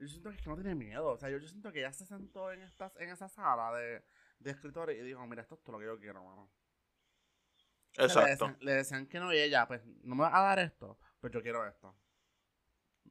Yo 0.00 0.08
siento 0.08 0.30
que, 0.30 0.36
es 0.36 0.42
que 0.42 0.48
no 0.48 0.56
tiene 0.56 0.74
miedo. 0.74 1.10
O 1.10 1.18
sea, 1.18 1.28
yo, 1.28 1.38
yo 1.38 1.46
siento 1.46 1.70
que 1.72 1.82
ya 1.82 1.92
se 1.92 2.06
sentó 2.06 2.50
en, 2.52 2.62
estas, 2.62 2.96
en 2.96 3.10
esa 3.10 3.28
sala 3.28 3.72
de, 3.76 4.02
de 4.38 4.50
escritores 4.50 4.98
y 4.98 5.02
dijo: 5.02 5.24
Mira, 5.26 5.42
esto 5.42 5.54
es 5.54 5.62
todo 5.62 5.72
lo 5.72 5.78
que 5.78 5.84
yo 5.86 5.98
quiero, 6.00 6.24
mano. 6.24 6.50
O 7.98 8.08
sea, 8.08 8.14
le, 8.14 8.22
Exacto. 8.22 8.28
decían, 8.46 8.56
le 8.60 8.72
decían 8.72 9.06
que 9.06 9.20
no 9.20 9.32
y 9.32 9.38
ella, 9.38 9.66
pues, 9.68 9.84
no 10.02 10.14
me 10.14 10.22
vas 10.22 10.34
a 10.34 10.40
dar 10.40 10.58
esto, 10.58 10.98
pues 11.20 11.32
yo 11.32 11.42
quiero 11.42 11.66
esto. 11.66 11.94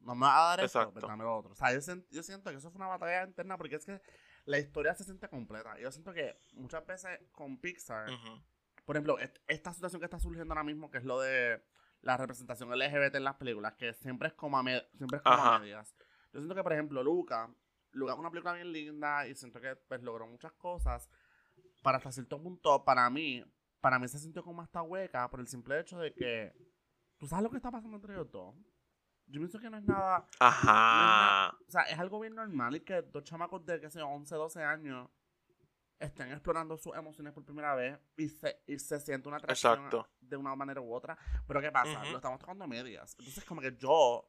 No 0.02 0.16
me 0.16 0.22
vas 0.22 0.38
a 0.38 0.44
dar 0.44 0.60
esto, 0.66 0.92
pues 0.92 1.06
dame 1.06 1.24
lo 1.24 1.38
otro. 1.38 1.52
O 1.52 1.56
sea, 1.56 1.72
yo, 1.74 1.80
yo 2.10 2.24
siento 2.24 2.50
que 2.50 2.58
eso 2.58 2.72
fue 2.72 2.78
una 2.78 2.88
batalla 2.88 3.24
interna 3.24 3.58
porque 3.58 3.76
es 3.76 3.86
que 3.86 4.02
la 4.46 4.58
historia 4.58 4.96
se 4.96 5.04
siente 5.04 5.28
completa. 5.30 5.78
Yo 5.78 5.92
siento 5.92 6.14
que 6.14 6.40
muchas 6.54 6.86
veces 6.88 7.20
con 7.32 7.60
Pixar, 7.60 8.10
por 8.86 8.96
ejemplo, 8.96 9.20
est- 9.20 9.38
esta 9.48 9.74
situación 9.74 10.00
que 10.00 10.06
está 10.06 10.20
surgiendo 10.20 10.54
ahora 10.54 10.64
mismo, 10.64 10.90
que 10.90 10.98
es 11.00 11.04
lo 11.04 11.20
de 11.20 11.62
la 12.02 12.16
representación 12.18 12.72
LGBT 12.74 13.18
en 13.18 13.26
las 13.26 13.36
películas, 13.36 13.76
que 13.76 13.94
siempre 13.94 14.30
es 14.30 14.34
como 14.34 14.58
a, 14.58 14.64
siempre 14.96 15.18
es 15.18 15.22
como 15.22 15.36
a 15.44 15.60
medias. 15.60 15.94
Yo 16.32 16.40
siento 16.40 16.56
que, 16.56 16.64
por 16.64 16.74
ejemplo, 16.74 17.04
Luca, 17.04 17.50
Luca 17.92 18.14
es 18.14 18.20
una 18.20 18.30
película 18.30 18.54
bien 18.54 18.72
linda 18.72 19.28
y 19.28 19.36
siento 19.36 19.60
que 19.60 19.76
pues, 19.76 20.02
logró 20.04 20.28
muchas 20.28 20.54
cosas. 20.54 21.10
Para 21.82 21.98
hasta 21.98 22.12
cierto 22.12 22.42
punto, 22.42 22.84
para 22.84 23.10
mí, 23.10 23.44
para 23.80 24.00
mí 24.00 24.08
se 24.08 24.20
sintió 24.20 24.44
como 24.44 24.62
esta 24.62 24.82
hueca 24.82 25.30
por 25.30 25.40
el 25.40 25.48
simple 25.48 25.80
hecho 25.80 25.98
de 25.98 26.14
que 26.14 26.54
tú 27.18 27.28
sabes 27.28 27.44
lo 27.44 27.50
que 27.50 27.58
está 27.58 27.72
pasando 27.72 27.96
entre 27.96 28.14
ellos 28.14 28.30
dos. 28.32 28.56
Yo 29.26 29.40
pienso 29.40 29.60
que 29.60 29.70
no 29.70 29.78
es 29.78 29.84
nada, 29.84 30.28
Ajá. 30.40 31.56
o 31.68 31.72
sea, 31.72 31.84
es 31.84 32.00
algo 32.00 32.20
bien 32.20 32.34
normal 32.34 32.76
y 32.76 32.80
que 32.80 33.04
dos 33.04 33.24
chamacos 33.24 33.64
de, 33.64 33.80
qué 33.80 33.90
sé 33.90 34.00
yo, 34.00 34.08
11, 34.08 34.36
12 34.36 34.64
años 34.64 35.08
estén 36.00 36.32
explorando 36.32 36.78
sus 36.78 36.96
emociones 36.96 37.34
por 37.34 37.46
primera 37.46 37.76
vez 37.76 38.00
y 38.18 38.28
se, 38.30 38.64
y 38.66 38.80
se 38.80 39.00
siente 39.00 39.28
una 39.28 39.38
atracción 39.38 39.74
Exacto. 39.74 40.10
de 40.20 40.36
una 40.36 40.56
manera 40.56 40.82
u 40.82 40.92
otra. 40.94 41.18
Pero 41.46 41.62
¿qué 41.62 41.72
pasa? 41.72 42.02
Ujú. 42.02 42.12
Lo 42.12 42.18
estamos 42.18 42.40
tocando 42.40 42.64
a 42.64 42.68
medias. 42.68 43.16
Entonces, 43.20 43.44
como 43.46 43.62
que 43.62 43.76
yo 43.78 44.28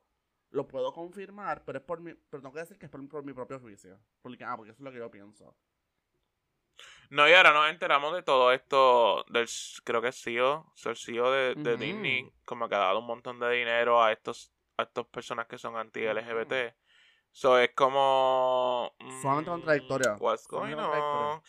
lo 0.50 0.66
puedo 0.68 0.92
confirmar, 0.92 1.64
pero 1.64 1.78
es 1.78 1.84
por 1.84 2.00
mi, 2.00 2.14
pero 2.14 2.42
tengo 2.42 2.54
que 2.54 2.60
decir 2.60 2.78
que 2.78 2.86
es 2.86 2.92
por, 2.92 3.00
mi- 3.00 3.08
por 3.08 3.24
mi 3.24 3.32
propio 3.32 3.60
juicio. 3.60 3.98
Porque, 4.22 4.44
ah, 4.44 4.56
porque 4.56 4.72
eso 4.72 4.80
es 4.80 4.84
lo 4.84 4.92
que 4.92 4.98
yo 4.98 5.10
pienso. 5.10 5.56
No, 7.10 7.28
y 7.28 7.32
ahora 7.32 7.52
nos 7.52 7.68
enteramos 7.70 8.14
de 8.14 8.22
todo 8.22 8.52
esto 8.52 9.24
del, 9.30 9.48
creo 9.84 10.00
que 10.00 10.08
es 10.08 10.22
CEO, 10.22 10.72
el 10.84 10.96
CEO 10.96 11.30
de, 11.32 11.54
de 11.56 11.72
Ujú. 11.72 11.80
Disney, 11.82 12.32
como 12.44 12.68
que 12.68 12.76
ha 12.76 12.78
dado 12.78 13.00
un 13.00 13.06
montón 13.06 13.40
de 13.40 13.50
dinero 13.50 14.02
a 14.02 14.12
estos 14.12 14.52
a 14.76 14.84
estas 14.84 15.06
personas 15.06 15.46
que 15.46 15.58
son 15.58 15.76
anti-LGBT. 15.76 16.74
So 17.32 17.58
es 17.58 17.70
como... 17.74 18.92
Mm, 19.00 19.44
contradictorio. 19.44 20.16
What's 20.20 20.46
going 20.46 20.74
on? 20.74 21.42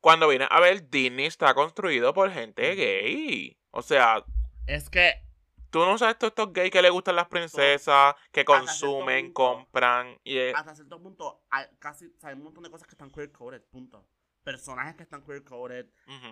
Cuando 0.00 0.28
viene 0.28 0.46
a 0.48 0.60
ver, 0.60 0.88
Disney 0.88 1.26
está 1.26 1.52
construido 1.54 2.14
por 2.14 2.30
gente 2.30 2.74
gay. 2.74 3.58
O 3.72 3.82
sea, 3.82 4.24
Es 4.66 4.88
que 4.88 5.27
tú 5.70 5.78
no 5.80 5.96
sabes 5.98 6.18
todos 6.18 6.30
estos 6.32 6.52
gays 6.52 6.70
que 6.70 6.82
le 6.82 6.90
gustan 6.90 7.16
las 7.16 7.28
princesas, 7.28 8.14
que 8.32 8.44
consumen, 8.44 9.26
punto. 9.32 9.34
compran. 9.34 10.18
Y 10.24 10.38
es- 10.38 10.54
hasta 10.54 10.74
cierto 10.74 11.00
punto 11.00 11.42
hay 11.50 11.66
casi 11.78 12.06
o 12.06 12.18
sea, 12.18 12.30
hay 12.30 12.36
un 12.36 12.44
montón 12.44 12.62
de 12.64 12.70
cosas 12.70 12.86
que 12.86 12.92
están 12.94 13.10
queer 13.10 13.30
coded, 13.32 13.62
punto. 13.70 14.06
Personajes 14.44 14.96
que 14.96 15.02
están 15.02 15.22
queer 15.24 15.44
coded, 15.44 15.86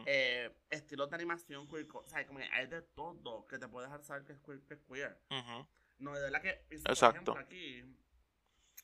eh, 0.06 0.56
estilos 0.70 1.10
de 1.10 1.16
animación 1.16 1.68
queer 1.68 1.86
coded. 1.86 2.06
O 2.06 2.08
sea, 2.08 2.26
como 2.26 2.38
que 2.38 2.46
hay 2.46 2.66
de 2.66 2.80
todo 2.82 3.46
que 3.46 3.58
te 3.58 3.68
puede 3.68 3.86
dejar 3.86 4.02
saber 4.02 4.24
que 4.24 4.32
es 4.32 4.40
queer. 4.40 4.60
Que 4.64 4.74
es 4.74 4.80
queer. 4.82 5.18
No, 5.98 6.14
de 6.14 6.20
verdad 6.22 6.40
que, 6.42 6.64
y, 6.70 6.78
por 6.78 6.90
Exacto. 6.92 7.32
ejemplo, 7.32 7.38
aquí, 7.38 7.84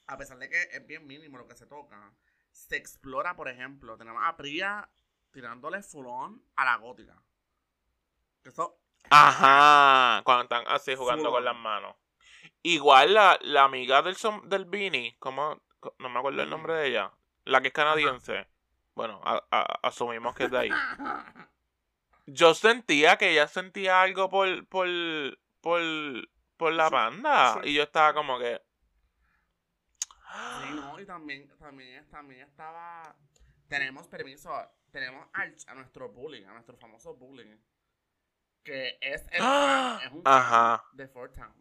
a 0.07 0.17
pesar 0.19 0.39
de 0.39 0.49
que 0.49 0.63
es 0.73 0.87
bien 0.87 1.07
mínimo 1.07 1.39
lo 1.39 1.47
que 1.47 1.55
se 1.55 1.67
toca, 1.67 2.13
se 2.51 2.77
explora, 2.77 3.35
por 3.37 3.49
ejemplo, 3.49 3.97
tenemos 3.97 4.23
a 4.25 4.37
Priya 4.37 4.89
tirándole 5.31 5.83
fulón 5.83 6.43
a 6.57 6.65
la 6.67 6.77
gótica. 6.77 7.23
Que 8.43 8.49
eso, 8.51 8.82
Ajá, 9.11 10.23
cuando 10.25 10.43
están 10.45 10.65
así 10.69 10.95
jugando 10.95 11.31
con 11.31 11.39
on. 11.39 11.45
las 11.45 11.57
manos. 11.57 11.97
Igual 12.63 13.15
la, 13.15 13.39
la 13.43 13.65
amiga 13.65 14.03
del, 14.03 14.17
som- 14.17 14.43
del 14.45 14.65
Beanie, 14.65 15.17
¿cómo? 15.19 15.61
Co- 15.81 15.95
No 15.99 16.09
me 16.09 16.19
acuerdo 16.19 16.43
el 16.43 16.51
nombre 16.51 16.75
de 16.75 16.89
ella. 16.89 17.13
La 17.45 17.61
que 17.61 17.69
es 17.69 17.75
canadiense. 17.75 18.47
Bueno, 18.95 19.21
a- 19.25 19.43
a- 19.51 19.79
asumimos 19.83 20.35
que 20.35 20.45
es 20.45 20.51
de 20.51 20.59
ahí. 20.59 20.71
Yo 22.27 22.55
sentía 22.55 23.17
que 23.19 23.31
ella 23.33 23.49
sentía 23.49 24.01
algo 24.01 24.29
por, 24.31 24.67
por, 24.69 24.89
por, 25.61 25.81
por 26.57 26.73
la 26.73 26.89
Sí, 26.89 26.93
banda. 26.95 27.55
sí. 27.63 27.71
Y 27.71 27.75
yo 27.75 27.83
estaba 27.83 28.15
como 28.15 28.39
que... 28.39 28.63
Sí, 30.63 30.75
no, 30.75 30.99
y 30.99 31.05
también, 31.05 31.47
también, 31.59 32.09
también 32.09 32.49
estaba. 32.49 33.15
Tenemos 33.69 34.07
permiso, 34.07 34.51
tenemos 34.91 35.27
al- 35.35 35.57
a 35.67 35.75
nuestro 35.75 36.09
bullying, 36.11 36.45
a 36.47 36.53
nuestro 36.53 36.77
famoso 36.79 37.15
bullying. 37.15 37.57
Que 38.65 38.99
es 39.01 39.23
el 39.33 39.41
¡Ah! 39.41 40.01
es 40.05 40.13
un 40.13 40.23
Ajá. 40.25 40.85
de 40.93 41.09
Fort 41.09 41.35
Town. 41.35 41.53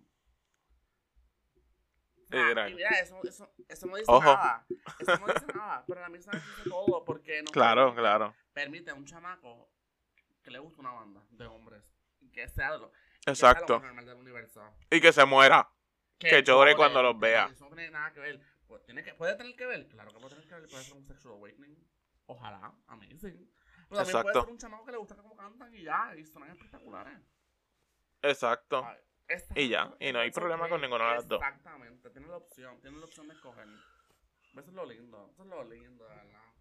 Literal. 2.30 2.72
y 2.72 2.76
mira, 2.76 2.90
eso, 2.92 3.20
eso, 3.24 3.54
eso 3.68 3.86
no 3.88 3.98
dice 3.98 4.10
Ojo. 4.10 4.24
nada. 4.24 4.66
Eso 5.00 5.18
no 5.20 5.28
dice 5.34 5.46
nada. 5.54 5.84
Pero 5.86 6.06
a 6.06 6.10
mí 6.10 6.22
se 6.22 6.32
me 6.32 6.38
dice 6.40 6.70
todo 6.70 7.04
porque 7.04 7.42
no 7.44 7.52
Claro, 7.52 7.88
permite- 7.88 8.00
claro. 8.00 8.36
Permite 8.54 8.92
a 8.92 8.94
un 8.94 9.06
chamaco 9.06 9.70
que 10.42 10.52
le 10.52 10.60
gusta 10.60 10.80
una 10.80 10.92
banda 10.92 11.22
de 11.32 11.46
hombres. 11.46 11.84
Que 12.32 12.48
sea 12.48 12.78
lo, 12.78 12.92
que 12.92 12.98
sea 12.98 13.26
lo 13.26 13.32
Exacto. 13.34 13.74
más 13.80 13.84
normal 13.88 14.06
del 14.06 14.16
universo. 14.18 14.64
Y 14.90 15.02
que 15.02 15.12
se 15.12 15.26
muera. 15.26 15.70
Que 16.18 16.42
llore 16.44 16.76
cuando 16.78 17.02
los 17.04 17.16
que 17.16 17.20
vea. 17.20 17.48
Eso 17.52 17.66
no 17.70 17.76
tiene 17.76 17.92
nada 17.92 18.14
que 18.14 18.20
ver. 18.22 18.40
Pues, 18.68 18.84
tiene 18.86 19.04
que, 19.04 19.14
puede 19.16 19.36
tener 19.36 19.54
que 19.58 19.66
ver, 19.66 19.86
claro 19.90 20.12
que 20.14 20.20
puede 20.20 20.30
tener 20.36 20.48
que 20.48 20.56
ver. 20.56 20.70
Puede 20.70 20.84
ser 20.86 20.94
un 20.94 21.06
sexual 21.06 21.34
awakening. 21.34 21.78
Ojalá, 22.28 22.74
amazing. 22.88 23.52
Pero 23.91 24.06
también 24.06 24.23
puede 24.23 24.27
Exacto. 24.30 24.41
ser 24.41 24.51
un 24.51 24.58
chamaco 24.58 24.86
que 24.86 24.91
le 24.91 24.97
gusta 24.97 25.15
cómo 25.17 25.36
cantan 25.36 25.75
y 25.75 25.84
ya, 25.84 26.15
y 26.15 26.25
son 26.25 26.49
espectaculares. 26.49 27.19
Exacto. 28.21 28.86
Ay, 28.86 28.97
exacto, 29.27 29.60
Y 29.60 29.67
ya, 29.67 29.93
y 29.99 30.13
no 30.13 30.19
hay 30.19 30.32
problema 30.32 30.69
con 30.69 30.77
okay. 30.77 30.82
ninguna 30.84 31.10
de 31.10 31.15
las 31.15 31.27
dos. 31.27 31.41
Exactamente, 31.41 32.10
tiene 32.10 32.27
la 32.27 32.38
opción, 32.38 32.80
tiene 32.80 32.97
la 32.97 33.06
opción 33.06 33.27
de 33.27 33.34
escoger. 33.34 33.67
Eso 33.67 34.69
es 34.69 34.73
lo 34.73 34.86
lindo, 34.86 35.30
eso 35.30 35.43
es 35.43 35.49
lo 35.49 35.63
lindo, 35.65 36.08
de 36.08 36.15
verdad. 36.15 36.54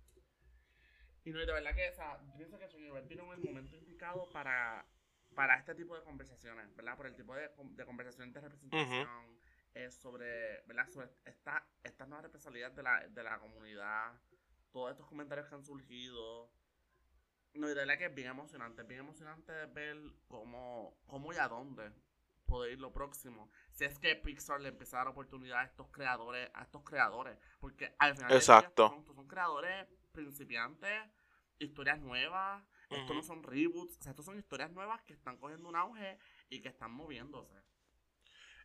Y 1.23 1.31
no, 1.31 1.41
y 1.41 1.47
de 1.47 1.53
verdad 1.53 1.75
que, 1.75 1.89
o 1.89 1.93
sea, 1.93 2.21
yo 2.21 2.37
pienso 2.37 2.59
que 2.59 2.67
Verde 2.67 3.09
vino 3.09 3.33
en 3.33 3.41
el 3.41 3.45
momento 3.45 3.77
indicado 3.77 4.29
para, 4.33 4.85
para 5.37 5.57
este 5.57 5.77
tipo 5.77 5.95
de 5.95 6.03
conversaciones, 6.03 6.75
¿verdad? 6.75 6.97
Por 6.97 7.07
el 7.07 7.15
tipo 7.15 7.33
de 7.37 7.85
conversaciones 7.85 8.35
de 8.35 8.41
representación 8.41 9.41
eh, 9.75 9.91
sobre, 9.91 10.63
¿verdad? 10.63 10.89
Sobre 10.89 11.11
esta, 11.25 11.65
estas 11.85 12.09
nuevas 12.09 12.25
represalias 12.25 12.75
de 12.75 12.83
la, 12.83 13.07
de 13.07 13.23
la 13.23 13.39
comunidad, 13.39 14.21
todos 14.73 14.91
estos 14.91 15.07
comentarios 15.07 15.47
que 15.47 15.55
han 15.55 15.65
surgido. 15.65 16.51
No, 17.55 17.67
y 17.67 17.71
de 17.71 17.75
verdad 17.75 17.99
que 17.99 18.07
es 18.07 18.15
bien 18.15 18.29
emocionante, 18.29 18.83
es 18.83 18.89
bien 18.89 19.01
emocionante 19.01 19.53
ver 19.67 19.97
cómo, 20.29 20.97
cómo 21.07 21.33
y 21.33 21.37
a 21.37 21.49
dónde 21.49 21.93
puede 22.51 22.73
ir 22.73 22.81
lo 22.81 22.93
próximo. 22.93 23.51
Si 23.73 23.85
es 23.85 23.99
que 23.99 24.17
Pixar 24.17 24.61
le 24.61 24.71
empieza 24.71 24.97
a 24.97 25.01
dar 25.01 25.09
oportunidad 25.09 25.61
a 25.61 25.65
estos 25.65 25.89
creadores, 25.91 26.51
a 26.53 26.63
estos 26.63 26.83
creadores. 26.83 27.39
Porque 27.61 27.95
al 27.99 28.17
final 28.17 28.29
día 28.29 28.39
Exacto. 28.39 28.95
estos 28.99 29.15
son, 29.15 29.29
creadores 29.29 29.87
principiantes, 30.13 31.01
historias 31.59 32.01
nuevas, 32.01 32.63
estos 32.91 33.15
no 33.15 33.23
son 33.23 33.45
reboots, 33.45 33.97
o 33.99 34.03
sea, 34.03 34.11
estos 34.11 34.25
son 34.25 34.37
historias 34.37 34.73
nuevas 34.73 35.01
que 35.03 35.13
están 35.13 35.39
cogiendo 35.39 35.69
un 35.69 35.77
auge 35.77 36.19
y 36.49 36.61
que 36.61 36.69
están 36.69 36.91
moviéndose. 36.91 37.55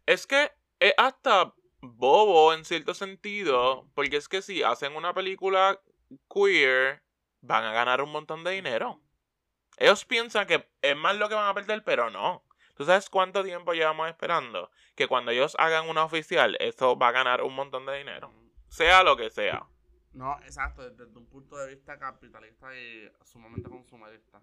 Es 0.08 0.26
que 0.26 0.52
es 0.80 0.94
hasta 0.98 1.54
bobo 1.82 2.54
en 2.54 2.66
cierto 2.66 2.96
sentido, 2.96 3.88
porque 3.94 4.18
es 4.18 4.28
que 4.28 4.42
si 4.42 4.64
hacen 4.64 4.96
una 4.96 5.14
película 5.14 5.80
queer, 6.28 7.04
van 7.46 7.64
a 7.64 7.74
ganar 7.74 8.02
un 8.02 8.12
montón 8.12 8.44
de 8.44 8.52
dinero. 8.52 9.02
Ellos 9.78 10.06
piensan 10.06 10.48
que 10.48 10.70
es 10.82 10.96
más 10.96 11.16
lo 11.18 11.30
que 11.30 11.36
van 11.36 11.48
a 11.48 11.54
perder, 11.54 11.84
pero 11.84 12.10
no. 12.10 12.44
¿Tú 12.76 12.86
sabes 12.86 13.10
cuánto 13.10 13.44
tiempo 13.44 13.74
llevamos 13.74 14.10
esperando? 14.10 14.70
Que 14.96 15.08
cuando 15.08 15.32
ellos 15.32 15.56
hagan 15.60 15.88
una 15.90 16.04
oficial, 16.04 16.58
eso 16.60 16.98
va 16.98 17.10
a 17.10 17.12
ganar 17.12 17.42
un 17.42 17.56
montón 17.56 17.86
de 17.86 17.98
dinero. 17.98 18.34
Sea 18.68 19.04
lo 19.04 19.16
que 19.16 19.30
sea. 19.30 19.66
No, 20.14 20.38
exacto, 20.44 20.90
desde, 20.90 21.18
un 21.18 21.28
punto 21.28 21.58
de 21.58 21.76
vista 21.76 21.98
capitalista 22.00 22.76
y 22.76 23.10
sumamente 23.24 23.70
consumerista. 23.70 24.42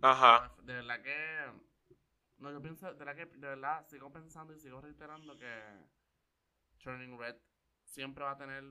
Ajá. 0.00 0.52
De 0.62 0.74
verdad 0.74 1.02
que. 1.02 1.46
No, 2.38 2.50
yo 2.50 2.60
pienso, 2.60 2.92
de 2.92 3.04
verdad 3.04 3.14
que, 3.14 3.26
de 3.26 3.48
verdad, 3.48 3.86
sigo 3.86 4.12
pensando 4.12 4.52
y 4.52 4.58
sigo 4.58 4.80
reiterando 4.80 5.38
que 5.38 5.62
Turning 6.82 7.18
Red 7.18 7.36
siempre 7.84 8.24
va 8.24 8.32
a 8.32 8.36
tener, 8.36 8.64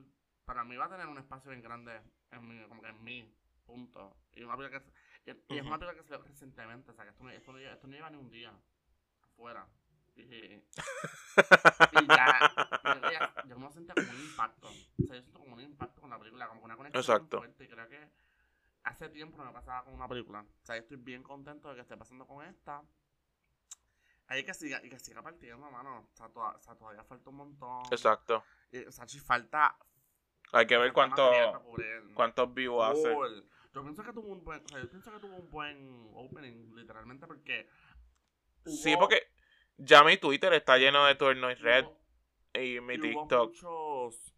para 0.44 0.64
mí 0.64 0.76
va 0.76 0.86
a 0.86 0.90
tener 0.90 1.06
un 1.06 1.18
espacio 1.18 1.50
bien 1.50 1.62
grande 1.62 2.00
en 2.32 2.48
mi, 2.48 2.66
como 2.68 2.82
que 2.82 2.88
en 2.88 3.04
mi 3.04 3.34
punto. 3.64 4.16
Y, 4.34 4.42
una 4.42 4.56
que, 4.56 4.82
y, 5.26 5.54
y 5.54 5.58
es 5.58 5.64
una 5.66 5.78
película 5.78 5.94
que 5.94 6.02
salió 6.08 6.22
recientemente, 6.24 6.90
o 6.90 6.94
sea, 6.94 7.04
que 7.04 7.10
esto 7.10 7.22
no, 7.24 7.30
esto 7.30 7.52
no, 7.52 7.58
lleva- 7.58 7.72
esto 7.74 7.86
no 7.86 7.94
lleva 7.94 8.10
ni 8.10 8.16
un 8.18 8.30
día 8.30 8.52
afuera. 9.22 9.66
Y, 10.14 10.20
y 10.22 10.62
ya, 12.08 12.38
ya- 13.10 13.34
yo 13.46 13.58
me 13.58 13.70
sentía 13.72 13.94
como 13.94 14.10
un 14.10 14.20
impacto. 14.20 14.68
O 14.68 15.06
sea, 15.06 15.16
yo 15.16 15.22
siento 15.22 15.38
como 15.38 15.54
un 15.54 15.60
impacto 15.60 16.00
con 16.00 16.10
la 16.10 16.18
película, 16.18 16.48
como 16.48 16.64
una 16.64 16.76
conexión 16.76 17.00
Exacto. 17.00 17.38
fuerte. 17.38 17.64
Y 17.64 17.68
creo 17.68 17.88
que 17.88 18.10
hace 18.84 19.08
tiempo 19.08 19.38
no 19.38 19.44
me 19.46 19.52
pasaba 19.52 19.84
con 19.84 19.94
una 19.94 20.08
película. 20.08 20.40
O 20.40 20.64
sea, 20.66 20.76
yo 20.76 20.82
estoy 20.82 20.96
bien 20.98 21.22
contento 21.22 21.68
de 21.70 21.76
que 21.76 21.80
esté 21.82 21.96
pasando 21.96 22.26
con 22.26 22.44
esta. 22.44 22.82
Hay 24.28 24.44
que 24.44 24.54
siga, 24.54 24.80
y 24.84 24.88
que 24.88 24.98
siga 24.98 25.22
partiendo, 25.22 25.70
mano. 25.70 26.08
O 26.12 26.16
sea, 26.16 26.28
toda- 26.28 26.56
o 26.56 26.60
sea, 26.60 26.74
todavía 26.74 27.04
falta 27.04 27.30
un 27.30 27.36
montón. 27.36 27.82
Exacto. 27.90 28.44
Y, 28.70 28.84
o 28.84 28.92
sea, 28.92 29.06
sí 29.08 29.18
falta. 29.18 29.76
Hay 30.52 30.66
que 30.66 30.76
ver 30.76 30.92
cuánto, 30.92 31.30
cuántos 32.14 32.54
views 32.54 32.82
hace. 32.84 33.14
Yo 33.74 33.82
pienso 33.82 34.02
que 34.04 34.12
tuvo 34.12 34.28
un 34.32 34.44
buen, 34.44 34.62
o 34.62 34.68
sea, 34.68 34.80
yo 34.80 34.90
pienso 34.90 35.10
que 35.10 35.18
tuvo 35.18 35.36
un 35.36 35.50
buen 35.50 36.10
opening, 36.14 36.74
literalmente, 36.74 37.26
porque. 37.26 37.68
Sí, 38.66 38.94
porque 38.98 39.22
ya 39.78 40.04
mi 40.04 40.18
Twitter 40.18 40.52
está 40.52 40.76
lleno 40.76 41.04
de 41.06 41.14
Turn 41.14 41.40
Noise 41.40 41.62
Red 41.62 41.86
y 42.54 42.80
mi 42.80 42.94
y 42.94 42.98
Hubo 42.98 43.22
TikTok. 43.22 43.48
muchos, 43.48 44.34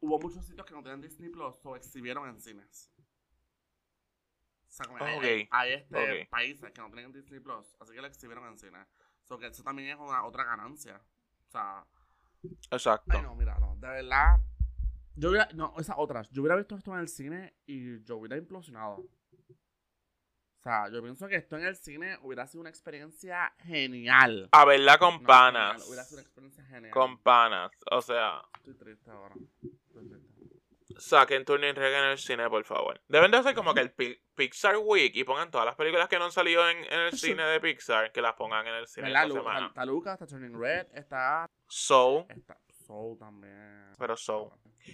hubo 0.00 0.18
muchos 0.20 0.46
sitios 0.46 0.64
que 0.64 0.72
no 0.72 0.82
tenían 0.82 1.00
Disney 1.02 1.30
Plus 1.30 1.56
o 1.66 1.74
exhibieron 1.74 2.28
en 2.28 2.40
cines. 2.40 2.92
O 4.68 4.70
sea, 4.70 4.86
como 4.86 5.04
hay- 5.04 5.16
Ok, 5.16 5.22
hay, 5.24 5.48
hay, 5.50 5.72
este 5.72 6.22
ok. 6.22 6.28
países 6.30 6.70
que 6.72 6.80
no 6.80 6.90
tienen 6.90 7.12
Disney 7.12 7.40
Plus, 7.40 7.76
así 7.80 7.92
que 7.92 8.00
lo 8.00 8.06
exhibieron 8.06 8.46
en 8.46 8.56
cines. 8.58 8.86
So 9.24 9.36
que 9.38 9.46
eso 9.48 9.64
también 9.64 9.88
es 9.88 9.96
una 9.96 10.24
otra 10.24 10.44
ganancia. 10.44 11.02
O 11.48 11.50
sea, 11.50 11.84
Exacto. 12.70 13.10
ay 13.16 13.22
no, 13.22 13.34
mira, 13.34 13.58
no, 13.58 13.74
de 13.76 13.88
verdad. 13.88 14.38
Yo 15.16 15.30
hubiera, 15.30 15.48
no, 15.54 15.74
esas 15.78 15.96
otras, 15.98 16.28
yo 16.30 16.42
hubiera 16.42 16.56
visto 16.56 16.76
esto 16.76 16.92
en 16.92 17.00
el 17.00 17.08
cine 17.08 17.54
y 17.66 18.02
yo 18.04 18.18
hubiera 18.18 18.36
implosionado. 18.36 18.96
O 18.98 20.62
sea, 20.68 20.88
yo 20.90 21.00
pienso 21.02 21.28
que 21.28 21.36
esto 21.36 21.56
en 21.56 21.64
el 21.64 21.76
cine 21.76 22.18
hubiera 22.22 22.46
sido 22.46 22.60
una 22.60 22.70
experiencia 22.70 23.54
genial. 23.60 24.48
A 24.52 24.64
verla 24.64 24.98
con 24.98 25.14
No, 25.14 25.22
panas. 25.26 25.72
genial, 25.72 25.88
Hubiera 25.88 26.04
sido 26.04 26.16
una 26.18 26.22
experiencia 26.26 26.64
genial. 26.64 26.90
Con 26.90 27.18
panas. 27.22 27.70
O 27.90 28.02
sea, 28.02 28.42
Estoy 28.56 28.74
triste 28.74 29.10
ahora. 29.10 29.34
Estoy 29.62 30.08
triste. 30.08 30.36
saquen 30.98 31.44
Turn 31.44 31.60
Noise 31.60 31.74
Red 31.78 31.94
en 32.04 32.10
el 32.10 32.18
cine, 32.18 32.48
por 32.50 32.64
favor. 32.64 33.00
Deben 33.08 33.30
de 33.30 33.36
hacer 33.36 33.54
como 33.54 33.74
que 33.74 33.80
el 33.80 33.92
Pi- 33.92 34.18
Pixar 34.34 34.76
Week 34.78 35.14
y 35.14 35.24
pongan 35.24 35.50
todas 35.50 35.66
las 35.66 35.76
películas 35.76 36.08
que 36.08 36.18
no 36.18 36.24
han 36.24 36.32
salido 36.32 36.68
en, 36.68 36.78
en 36.78 37.00
el 37.00 37.12
Sí. 37.12 37.28
cine 37.28 37.44
de 37.44 37.60
Pixar, 37.60 38.10
que 38.12 38.20
las 38.20 38.34
pongan 38.34 38.66
en 38.66 38.74
el 38.74 38.86
cine 38.88 39.08
esta 39.08 39.26
Lu- 39.26 39.34
semana. 39.34 39.66
Está 39.68 39.84
Lucas, 39.86 40.14
está 40.20 40.26
Turning 40.26 40.58
Red, 40.58 40.88
está. 40.94 41.46
So, 41.68 42.26
Está 42.28 42.58
Soul 42.70 43.18
también. 43.18 43.92
pero 43.98 44.16
So. 44.16 44.52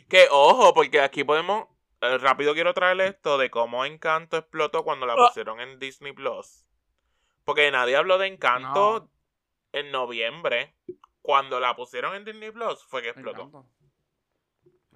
Que 0.09 0.27
ojo, 0.31 0.75
porque 0.75 1.01
aquí 1.01 1.25
podemos. 1.25 1.67
eh, 2.01 2.19
rápido 2.19 2.53
quiero 2.55 2.75
traerle 2.75 3.07
esto 3.07 3.39
de 3.39 3.49
cómo 3.51 3.85
Encanto 3.85 4.37
explotó 4.37 4.83
cuando 4.83 5.07
la 5.07 5.13
Ah. 5.15 5.27
pusieron 5.29 5.61
en 5.61 5.79
Disney 5.79 6.13
Plus. 6.13 6.65
Porque 7.45 7.71
nadie 7.71 7.95
habló 7.97 8.19
de 8.19 8.27
Encanto 8.27 9.01
No. 9.01 9.11
en 9.73 9.93
noviembre. 9.93 10.75
Cuando 11.21 11.61
la 11.61 11.77
pusieron 11.77 12.17
en 12.17 12.25
Disney 12.25 12.51
Plus 12.51 12.83
fue 12.85 13.03
que 13.03 13.11
explotó. 13.11 13.67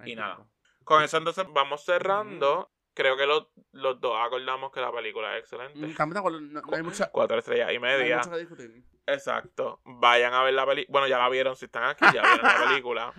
Y 0.05 0.15
nada. 0.15 0.45
Con 0.83 1.01
eso 1.03 1.17
entonces 1.17 1.45
vamos 1.49 1.83
cerrando. 1.85 2.69
Creo 2.93 3.15
que 3.15 3.25
los, 3.27 3.47
los 3.73 4.01
dos 4.01 4.17
acordamos 4.19 4.71
que 4.71 4.81
la 4.81 4.91
película 4.91 5.37
es 5.37 5.41
excelente. 5.43 5.77
Mm, 5.79 6.13
no, 6.13 6.29
no 6.63 6.75
hay 6.75 6.83
mucha. 6.83 7.09
Cuatro 7.11 7.37
estrellas 7.37 7.67
y 7.69 7.71
hay 7.73 7.79
media. 7.79 8.19
que. 8.21 8.83
Exacto. 9.05 9.79
Vayan 9.85 10.33
a 10.33 10.43
ver 10.43 10.53
la 10.55 10.65
película. 10.65 10.91
Bueno, 10.91 11.07
ya 11.07 11.19
la 11.19 11.29
vieron. 11.29 11.55
Si 11.55 11.65
están 11.65 11.83
aquí, 11.83 12.03
ya 12.13 12.21
vieron 12.21 12.41
la 12.41 12.57
película. 12.67 13.13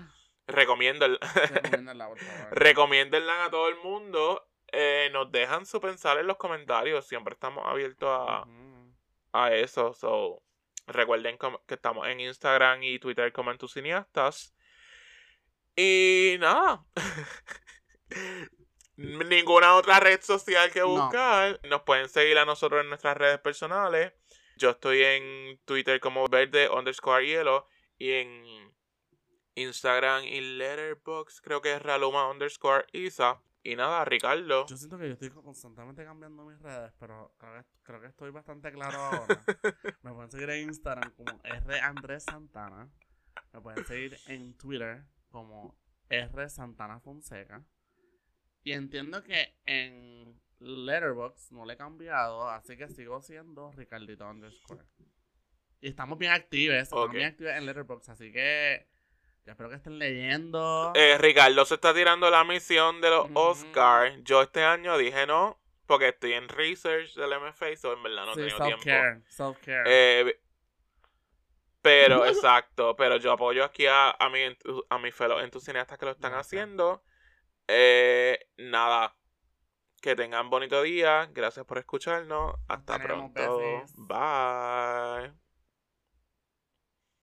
Por 2.09 2.19
favor. 2.19 2.59
Recomiéndenla 2.59 3.45
a 3.45 3.51
todo 3.51 3.69
el 3.69 3.77
mundo. 3.77 4.45
Eh, 4.73 5.09
nos 5.13 5.31
dejan 5.33 5.65
su 5.67 5.81
pensar 5.81 6.19
en 6.19 6.27
los 6.27 6.37
comentarios. 6.37 7.07
Siempre 7.07 7.35
estamos 7.35 7.65
abiertos 7.67 8.09
a, 8.11 8.45
a 9.33 9.55
eso. 9.55 9.95
So, 9.95 10.43
recuerden 10.87 11.39
que 11.67 11.75
estamos 11.75 12.07
en 12.09 12.21
Instagram 12.21 12.83
y 12.83 12.99
Twitter 12.99 13.33
como 13.33 13.51
en 13.51 13.59
tus 13.59 13.73
cineastas. 13.73 14.55
Y 15.77 16.37
nada. 16.41 16.85
Ninguna 18.97 19.77
otra 19.77 20.01
red 20.01 20.21
social 20.23 20.71
que 20.73 20.81
No. 20.81 20.89
buscar. 20.89 21.61
Nos 21.69 21.83
pueden 21.83 22.09
seguir 22.09 22.37
a 22.39 22.45
nosotros 22.45 22.81
en 22.83 22.89
nuestras 22.89 23.17
redes 23.17 23.39
personales. 23.39 24.13
Yo 24.57 24.71
estoy 24.71 25.05
en 25.05 25.61
Twitter 25.65 26.01
como 26.01 26.27
verde 26.27 26.69
underscore 26.69 27.25
hielo. 27.27 27.69
Y 27.97 28.13
en 28.13 28.75
Instagram 29.63 30.25
y 30.25 30.41
Letterboxd 30.41 31.41
creo 31.43 31.61
que 31.61 31.75
es 31.75 31.83
Raluma 31.83 32.31
underscore 32.31 32.87
Isa. 32.93 33.41
Y 33.63 33.77
nada, 33.77 34.05
Ricardo. 34.05 34.67
Yo 34.67 34.77
siento 34.77 34.99
que 34.99 35.09
yo 35.09 35.13
estoy 35.15 35.31
constantemente 35.31 36.05
cambiando 36.05 36.45
mis 36.45 36.59
redes, 36.61 36.93
pero 36.99 37.35
creo 37.39 37.53
que, 37.55 37.65
creo 37.83 38.01
que 38.01 38.07
estoy 38.07 38.31
bastante 38.31 38.73
claro 38.73 38.99
ahora. 38.99 39.45
Me 40.03 40.13
pueden 40.13 40.31
seguir 40.31 40.51
en 40.51 40.69
Instagram 40.69 41.13
como 41.13 41.41
R 41.43 41.81
Andrés 41.81 42.25
Santana. 42.25 42.89
Me 43.53 43.61
pueden 43.61 43.85
seguir 43.85 44.17
en 44.29 44.57
Twitter 44.57 45.05
como 45.31 45.77
R 46.09 46.49
Santana 46.49 47.01
Fonseca. 47.01 47.65
Y 48.63 48.73
entiendo 48.73 49.23
que 49.23 49.57
en 49.67 50.41
Letterboxd 50.61 51.53
no 51.53 51.65
le 51.65 51.75
he 51.75 51.77
cambiado, 51.77 52.49
así 52.49 52.77
que 52.77 52.89
sigo 52.89 53.21
siendo 53.23 53.73
Ricardito 53.73 54.29
underscore. 54.29 54.85
Y 55.81 55.89
estamos 55.89 56.19
bien 56.19 56.33
activos, 56.33 56.77
estamos 56.77 57.11
bien 57.11 57.27
activos 57.27 57.53
en 57.53 57.67
Letterboxd, 57.67 58.11
así 58.11 58.33
que 58.33 58.87
espero 59.47 59.69
que 59.71 59.77
estén 59.77 59.99
leyendo. 59.99 60.93
Eh, 60.95 61.17
Ricardo 61.19 61.65
se 61.65 61.75
está 61.75 61.95
tirando 61.95 62.31
la 62.31 62.45
misión 62.45 63.01
de 63.01 63.11
los. 63.11 63.27
Oscars. 63.35 64.15
Yo 64.23 64.43
este 64.43 64.63
año 64.65 64.97
dije 64.99 65.27
no, 65.27 65.61
porque 65.87 66.09
estoy 66.09 66.35
en 66.35 66.49
research 66.49 67.15
del 67.15 67.31
MFA, 67.41 67.77
so 67.77 67.93
en 67.95 68.03
verdad 68.03 68.27
no 68.27 68.33
he 68.33 68.35
Sí, 68.35 68.41
tenido 68.41 68.59
tiempo. 68.59 68.83
self-care, 68.83 69.23
self-care. 69.29 69.83
Eh, 69.87 70.41
pero, 71.83 72.27
exacto, 72.27 72.95
pero 72.97 73.17
yo 73.17 73.33
apoyo 73.33 73.65
aquí 73.65 73.87
a, 73.87 74.11
a, 74.11 74.29
mi, 74.29 74.41
a 74.91 74.99
mis 74.99 75.15
fellow 75.15 75.39
entusiastas 75.41 75.97
que 75.99 76.05
lo 76.05 76.13
están 76.13 76.35
haciendo. 76.35 77.03
Eh, 77.69 78.39
nada, 78.59 79.15
que 80.01 80.15
tengan 80.17 80.51
bonito 80.51 80.83
día. 80.83 81.29
Gracias 81.33 81.65
por 81.67 81.79
escucharnos. 81.79 82.55
Hasta 82.69 82.99
tenemos, 82.99 83.31
pronto. 83.33 83.85
Bye. 83.97 85.48